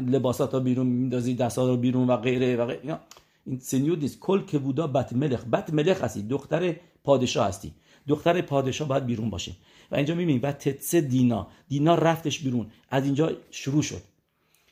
لباسات 0.01 0.51
ها 0.51 0.59
بیرون 0.59 0.87
میندازی 0.87 1.35
دستا 1.35 1.67
رو 1.67 1.77
بیرون 1.77 2.07
و 2.07 2.17
غیره 2.17 2.55
و 2.55 2.65
غیره. 2.65 2.99
این 3.45 3.59
سنیود 3.59 3.99
نیست. 3.99 4.19
کل 4.19 4.45
که 4.45 4.59
بودا 4.59 4.87
بت 4.87 5.13
ملخ 5.13 5.45
بت 5.45 5.73
ملخ 5.73 6.03
هستی. 6.03 6.21
دختر 6.21 6.75
پادشاه 7.03 7.47
هستی. 7.47 7.71
دختر 8.07 8.41
پادشاه 8.41 8.87
باید 8.87 9.05
بیرون 9.05 9.29
باشه. 9.29 9.51
و 9.91 9.95
اینجا 9.95 10.15
می‌بینی. 10.15 10.39
بعد 10.39 10.57
تتسه 10.57 11.01
دینا. 11.01 11.47
دینا 11.67 11.95
رفتش 11.95 12.39
بیرون. 12.39 12.67
از 12.89 13.05
اینجا 13.05 13.31
شروع 13.51 13.81
شد. 13.81 14.01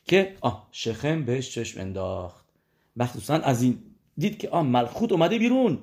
که 0.06 0.34
آه 0.40 0.68
شخم 0.72 1.24
بهش 1.24 1.50
چشم 1.50 1.80
انداخت. 1.80 2.44
مخصوصا 2.96 3.34
از 3.34 3.62
این 3.62 3.78
دید 4.18 4.38
که 4.38 4.48
آه 4.48 4.62
ملخوت 4.62 5.12
اومده 5.12 5.38
بیرون. 5.38 5.78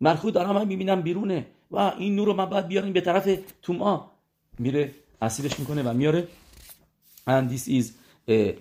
ملخوت 0.00 0.34
دارم 0.34 0.54
من 0.54 0.68
می‌بینم 0.68 1.02
بیرونه. 1.02 1.46
و 1.70 1.92
این 1.98 2.16
نور 2.16 2.26
رو 2.26 2.34
من 2.34 2.46
باید 2.46 2.66
بیاریم 2.66 2.92
به 2.92 3.00
طرف 3.00 3.38
توما. 3.62 4.10
میره 4.58 4.94
اسیرش 5.22 5.58
می‌کنه 5.58 5.82
و 5.82 5.92
میاره. 5.92 6.28
And 7.28 7.50
this 7.50 7.68
is 7.68 7.84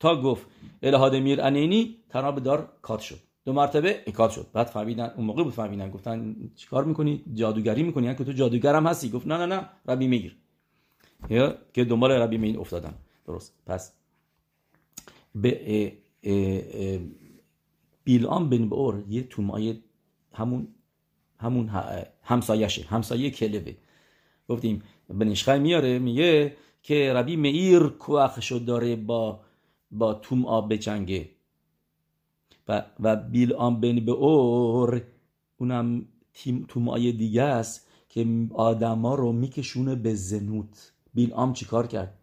تا 0.00 0.22
گفت 0.22 0.46
الهاد 0.82 1.16
میر 1.16 1.40
انینی 1.40 1.96
تناب 2.08 2.38
دار 2.38 2.68
کات 2.82 3.00
شد. 3.00 3.18
دو 3.44 3.52
مرتبه 3.52 3.92
کات 4.14 4.30
شد. 4.30 4.46
بعد 4.52 4.66
فهمیدن 4.66 5.12
اون 5.16 5.26
موقع 5.26 5.42
بود 5.44 5.52
فهمیدن. 5.52 5.90
گفتن 5.90 6.36
چیکار 6.56 6.84
می‌کنی؟ 6.84 7.24
جادوگری 7.34 7.82
می‌کنی؟ 7.82 8.04
یعنی 8.04 8.18
که 8.18 8.24
تو 8.24 8.32
جادوگرم 8.32 8.86
هستی. 8.86 9.10
گفت 9.10 9.26
نه 9.26 9.36
نه 9.36 9.46
نه 9.46 9.68
ربی 9.88 10.06
میگیر. 10.06 10.36
یا 11.30 11.54
که 11.72 11.84
دنبال 11.84 12.12
ربی 12.12 12.38
مین 12.38 12.58
افتادن 12.58 12.94
درست. 13.26 13.54
پس 13.66 13.92
به 15.34 15.92
بیلام 18.10 18.50
بن 18.50 18.68
بور 18.68 19.04
یه 19.08 19.22
تومای 19.22 19.78
همون 20.32 20.68
همون 21.38 21.70
همسایشه 22.22 22.82
همسایه 22.86 23.30
کلوه. 23.30 23.74
گفتیم 24.48 24.82
بنیشخای 25.08 25.58
میاره 25.58 25.98
میگه 25.98 26.56
که 26.82 27.12
ربی 27.12 27.36
مئیر 27.36 27.82
کوخشو 27.86 28.58
داره 28.58 28.96
با 28.96 29.40
با 29.90 30.14
توم 30.14 30.46
آب 30.46 30.72
بچنگه 30.72 31.28
و, 32.68 32.82
و 33.00 33.16
بیل 33.16 33.52
آن 33.52 33.80
بن 33.80 34.04
به 34.04 34.12
اور 34.12 35.02
اونم 35.56 36.04
تومای 36.68 37.12
دیگه 37.12 37.42
است 37.42 37.88
که 38.08 38.26
آدما 38.54 39.14
رو 39.14 39.32
میکشونه 39.32 39.94
به 39.94 40.14
زنوت. 40.14 40.92
بیل 41.14 41.32
آم 41.32 41.52
چیکار 41.52 41.86
کرد؟ 41.86 42.18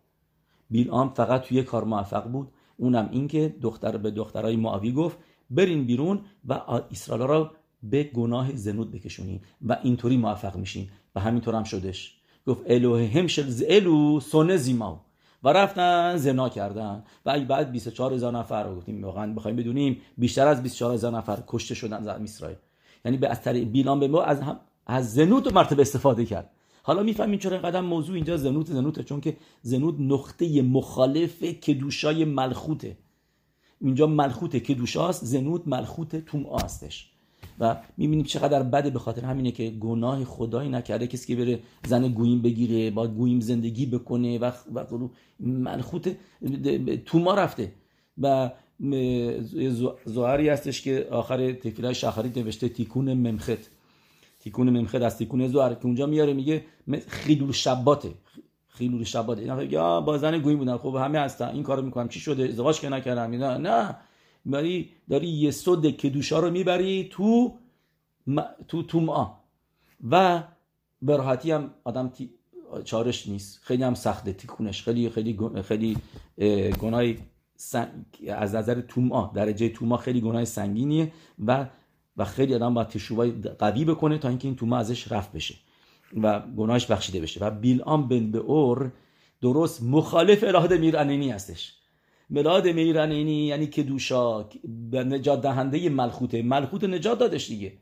بیل 0.69 0.89
آم 0.89 1.09
فقط 1.09 1.41
توی 1.41 1.63
کار 1.63 1.83
موفق 1.83 2.31
بود. 2.31 2.47
اونم 2.77 3.09
این 3.11 3.27
که 3.27 3.55
دختر 3.61 3.97
به 3.97 4.11
دخترای 4.11 4.55
معاوی 4.55 4.91
گفت 4.91 5.17
برین 5.49 5.85
بیرون 5.85 6.21
و 6.47 6.53
اسرائیل 6.91 7.27
را 7.27 7.51
به 7.83 8.03
گناه 8.03 8.55
زنود 8.55 8.91
بکشونین 8.91 9.39
و 9.61 9.77
اینطوری 9.83 10.17
موفق 10.17 10.55
میشین. 10.55 10.89
و 11.15 11.19
همینطور 11.19 11.55
هم 11.55 11.63
شدش. 11.63 12.17
گفت 12.47 12.61
الوه 12.67 13.11
همشل 13.13 13.51
الو 13.69 14.19
سونه 14.19 14.57
زیماو. 14.57 14.99
و 15.43 15.49
رفتن 15.49 16.17
زنا 16.17 16.49
کردن. 16.49 17.03
و 17.25 17.39
بعد 17.39 17.71
24 17.71 18.13
هزار 18.13 18.37
نفر 18.37 18.63
رو 18.63 18.75
گفتیم 18.75 19.03
واقعا 19.03 19.33
بخوایم 19.33 19.57
بدونیم 19.57 20.01
بیشتر 20.17 20.47
از 20.47 20.63
24 20.63 20.93
هزار 20.93 21.17
نفر 21.17 21.43
کشته 21.47 21.75
شدن 21.75 22.03
در 22.03 22.23
اسرائیل. 22.23 22.57
یعنی 23.05 23.17
به 23.17 23.29
اثر 23.29 23.53
بیلان 23.53 23.99
به 23.99 24.07
ما 24.07 24.21
از 24.21 24.41
هم 24.41 24.59
از 24.87 25.13
زنود 25.13 25.53
مرتبه 25.53 25.81
استفاده 25.81 26.25
کرد. 26.25 26.49
حالا 26.83 27.03
می‌فهمین 27.03 27.39
چرا 27.39 27.57
قدم 27.57 27.85
موضوع 27.85 28.15
اینجا 28.15 28.37
زنوت 28.37 28.67
زنوته. 28.67 29.03
چون 29.03 29.21
که 29.21 29.37
زنود 29.61 30.01
نقطه 30.01 30.61
مخالف 30.61 31.43
کدوشای 31.43 32.25
ملخوته. 32.25 32.97
اینجا 33.81 34.07
ملخوت 34.07 34.57
کدوشاست 34.57 35.25
زنود 35.25 35.69
ملخوت 35.69 36.15
توم 36.15 36.45
هستش 36.63 37.11
و 37.59 37.75
می‌بینیم 37.97 38.25
چقدر 38.25 38.63
بده 38.63 38.89
به 38.89 38.99
خاطر 38.99 39.25
همینه 39.25 39.51
که 39.51 39.69
گناه 39.69 40.23
خدایی 40.25 40.69
نکرده 40.69 41.07
کسی 41.07 41.35
که 41.35 41.45
بره 41.45 41.59
زن 41.87 42.07
گویم 42.07 42.41
بگیره 42.41 42.91
با 42.91 43.07
گویم 43.07 43.39
زندگی 43.39 43.85
بکنه 43.85 44.39
و 44.39 44.51
ملخوت 45.39 46.15
توما 47.05 47.33
رفته. 47.33 47.71
و 48.21 48.51
زوهری 50.05 50.49
هستش 50.49 50.81
که 50.81 51.07
آخر 51.11 51.53
تفیلای 51.53 51.95
شخری 51.95 52.31
نوشته 52.35 52.69
تیکون 52.69 53.13
ممخت. 53.13 53.71
تیکون 54.39 54.69
ممخت 54.69 54.95
از 54.95 55.17
تیکون 55.17 55.47
زوهر 55.47 55.73
که 55.73 55.85
اونجا 55.85 56.05
میاره 56.05 56.33
میگه 56.33 56.65
خیلول 57.07 57.51
شباته 57.51 58.09
خیلول 58.77 59.03
شباته 59.03 59.41
اینا 59.41 60.01
با 60.01 60.17
زن 60.17 60.39
گویم 60.39 60.57
بودن. 60.57 60.77
خب 60.77 60.95
همه 60.95 61.19
هستن. 61.19 61.47
این 61.47 61.63
کارو 61.63 61.81
می‌کنم 61.81 62.07
چی 62.07 62.19
شده؟ 62.19 62.43
ازدواج 62.43 62.79
که 62.79 62.89
نکردم. 62.89 63.31
نه 63.31 63.57
نه. 63.57 63.95
داری 64.51 64.89
داری 65.09 65.27
یه 65.27 65.51
صد 65.51 65.85
کدوشا 65.85 66.39
رو 66.39 66.51
می‌بری 66.51 67.09
تو 67.11 67.57
تو 68.67 68.83
تو 68.83 69.29
و 70.09 70.43
به 71.01 71.17
راحتی 71.17 71.51
هم 71.51 71.73
آدم 71.83 72.11
چارش 72.83 73.27
نیست. 73.27 73.59
خیلی 73.63 73.83
هم 73.83 73.93
سخته. 73.93 74.33
تیکونش. 74.33 74.83
خیلی 74.83 75.09
خیلی 75.09 75.37
خیلی 75.63 75.97
گناه 76.79 77.03
از 78.27 78.55
نظر 78.55 78.81
توما 78.81 79.31
درجه 79.35 79.69
توما 79.69 79.97
خیلی 79.97 80.21
گناه 80.21 80.45
سنگینیه 80.45 81.11
و 81.45 81.67
و 82.17 82.25
خیلی 82.25 82.55
آدم 82.55 82.73
باید 82.73 82.87
تشوبای 82.87 83.31
قوی 83.31 83.85
بکنه 83.85 84.17
تا 84.17 84.29
اینکه 84.29 84.47
این 84.47 84.55
توما 84.55 84.77
ازش 84.77 85.11
رفت 85.11 85.31
بشه. 85.31 85.55
و 86.15 86.39
گناهش 86.39 86.85
بخشیده 86.85 87.21
بشه. 87.21 87.39
و 87.39 87.49
بیلام 87.51 88.07
بن 88.07 88.31
به 88.31 88.37
اور 88.37 88.91
درست 89.41 89.83
مخالف 89.83 90.43
اراده 90.43 90.77
میر 90.77 90.97
هستش. 91.33 91.73
ملاد 92.29 92.67
میرنینی 92.67 93.45
یعنی 93.45 93.67
که 93.67 93.83
دوشا 93.83 94.49
نجات 94.93 95.41
دهنده 95.41 95.89
ملخوته. 95.89 96.41
ملخوت 96.41 96.83
نجات 96.83 97.19
دادش 97.19 97.47
دیگه. 97.47 97.73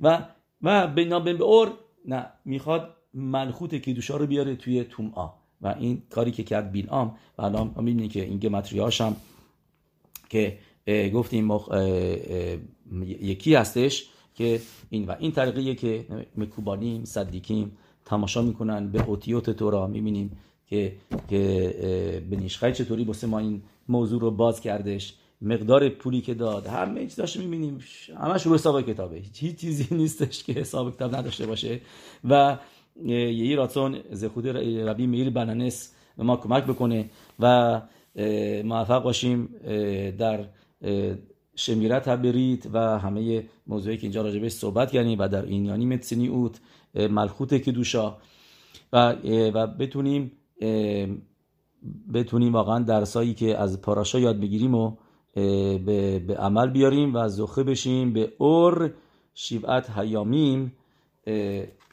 و 0.00 0.26
و 0.62 0.86
بین 0.86 1.18
به 1.18 1.44
اور 1.44 1.72
نه 2.04 2.26
می‌خواد 2.44 2.96
ملخوت 3.14 3.74
کدوشا 3.74 4.16
رو 4.16 4.26
بیاره 4.26 4.56
توی 4.56 4.84
توم 4.84 5.12
آ 5.14 5.28
و 5.60 5.74
این 5.78 6.02
کاری 6.10 6.30
که 6.30 6.42
کرد 6.42 6.72
بیل 6.72 6.88
آم 6.88 7.16
و 7.38 7.42
الان 7.42 7.74
می‌بینید 7.76 8.12
که 8.12 8.24
این 8.24 8.38
گمتریاش 8.38 9.00
هم 9.00 9.16
که 10.28 10.58
گفتیم 11.14 11.44
مخ... 11.44 11.68
یکی 13.20 13.54
هستش. 13.54 14.08
که 14.36 14.60
این 14.90 15.06
و 15.06 15.14
این 15.18 15.32
طریقیه 15.32 15.74
که 15.74 16.06
مکوبانیم 16.36 17.04
صدیکیم 17.04 17.76
تماشا 18.04 18.42
می‌کنن 18.42 18.88
به 18.88 19.04
اوتیوت 19.06 19.50
تورا 19.50 19.86
می‌بینیم 19.86 20.38
که 20.66 20.92
که 21.28 22.22
بنیشخای 22.30 22.72
چطوری 22.72 23.04
بسه 23.04 23.26
ما 23.26 23.38
این 23.38 23.62
موضوع 23.88 24.20
رو 24.20 24.30
باز 24.30 24.60
کردش 24.60 25.14
مقدار 25.42 25.88
پولی 25.88 26.20
که 26.20 26.34
داد 26.34 26.66
همه 26.66 27.00
چیز 27.00 27.16
داشته 27.16 27.40
می‌بینیم 27.40 27.78
همش 28.20 28.46
رو 28.46 28.54
حساب 28.54 28.82
کتابه 28.82 29.16
هیچ 29.16 29.56
چیزی 29.56 29.94
نیستش 30.00 30.44
که 30.44 30.52
حساب 30.52 30.94
کتاب 30.94 31.16
نداشته 31.16 31.46
باشه. 31.46 31.80
و 32.24 32.58
یه 33.04 33.56
راتون 33.56 33.98
زخود 34.10 34.48
ربی 34.88 35.06
میر 35.06 35.30
بنانس 35.30 35.92
به 36.16 36.24
ما 36.24 36.36
کمک 36.36 36.64
بکنه 36.64 37.10
و 37.40 37.80
موفق 38.64 39.02
باشیم 39.02 39.48
در 40.18 40.44
شمیرت 41.56 42.08
برید 42.08 42.70
و 42.72 42.98
همه 42.98 43.44
موضوعی 43.66 43.96
که 43.96 44.02
اینجا 44.02 44.22
راجبه 44.22 44.48
صحبت 44.48 44.90
کردیم 44.90 45.18
و 45.18 45.28
در 45.28 45.42
اینیانی 45.42 45.86
متسینی 45.86 46.28
اوت 46.28 46.60
ملخوت 46.94 47.62
که 47.62 47.72
دوشا. 47.72 48.16
و, 48.92 49.14
و 49.54 49.66
بتونیم 49.66 50.32
بتونیم 52.14 52.52
واقعا 52.52 52.78
درسایی 52.78 53.34
که 53.34 53.58
از 53.58 53.80
پاراشا 53.80 54.18
یاد 54.18 54.40
بگیریم 54.40 54.74
و 54.74 54.96
به, 55.34 56.18
به 56.18 56.36
عمل 56.36 56.70
بیاریم 56.70 57.16
و 57.16 57.28
زخه 57.28 57.62
بشیم 57.62 58.12
به 58.12 58.32
اور 58.38 58.94
شیبعت 59.34 59.98
هیامیم 59.98 60.76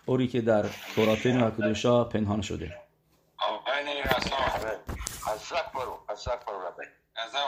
اوری 0.05 0.27
که 0.27 0.41
در 0.41 0.65
توراتین 0.95 1.41
و 1.41 1.51
کدوشا 1.51 2.03
پنهان 2.03 2.41
شده. 2.41 2.71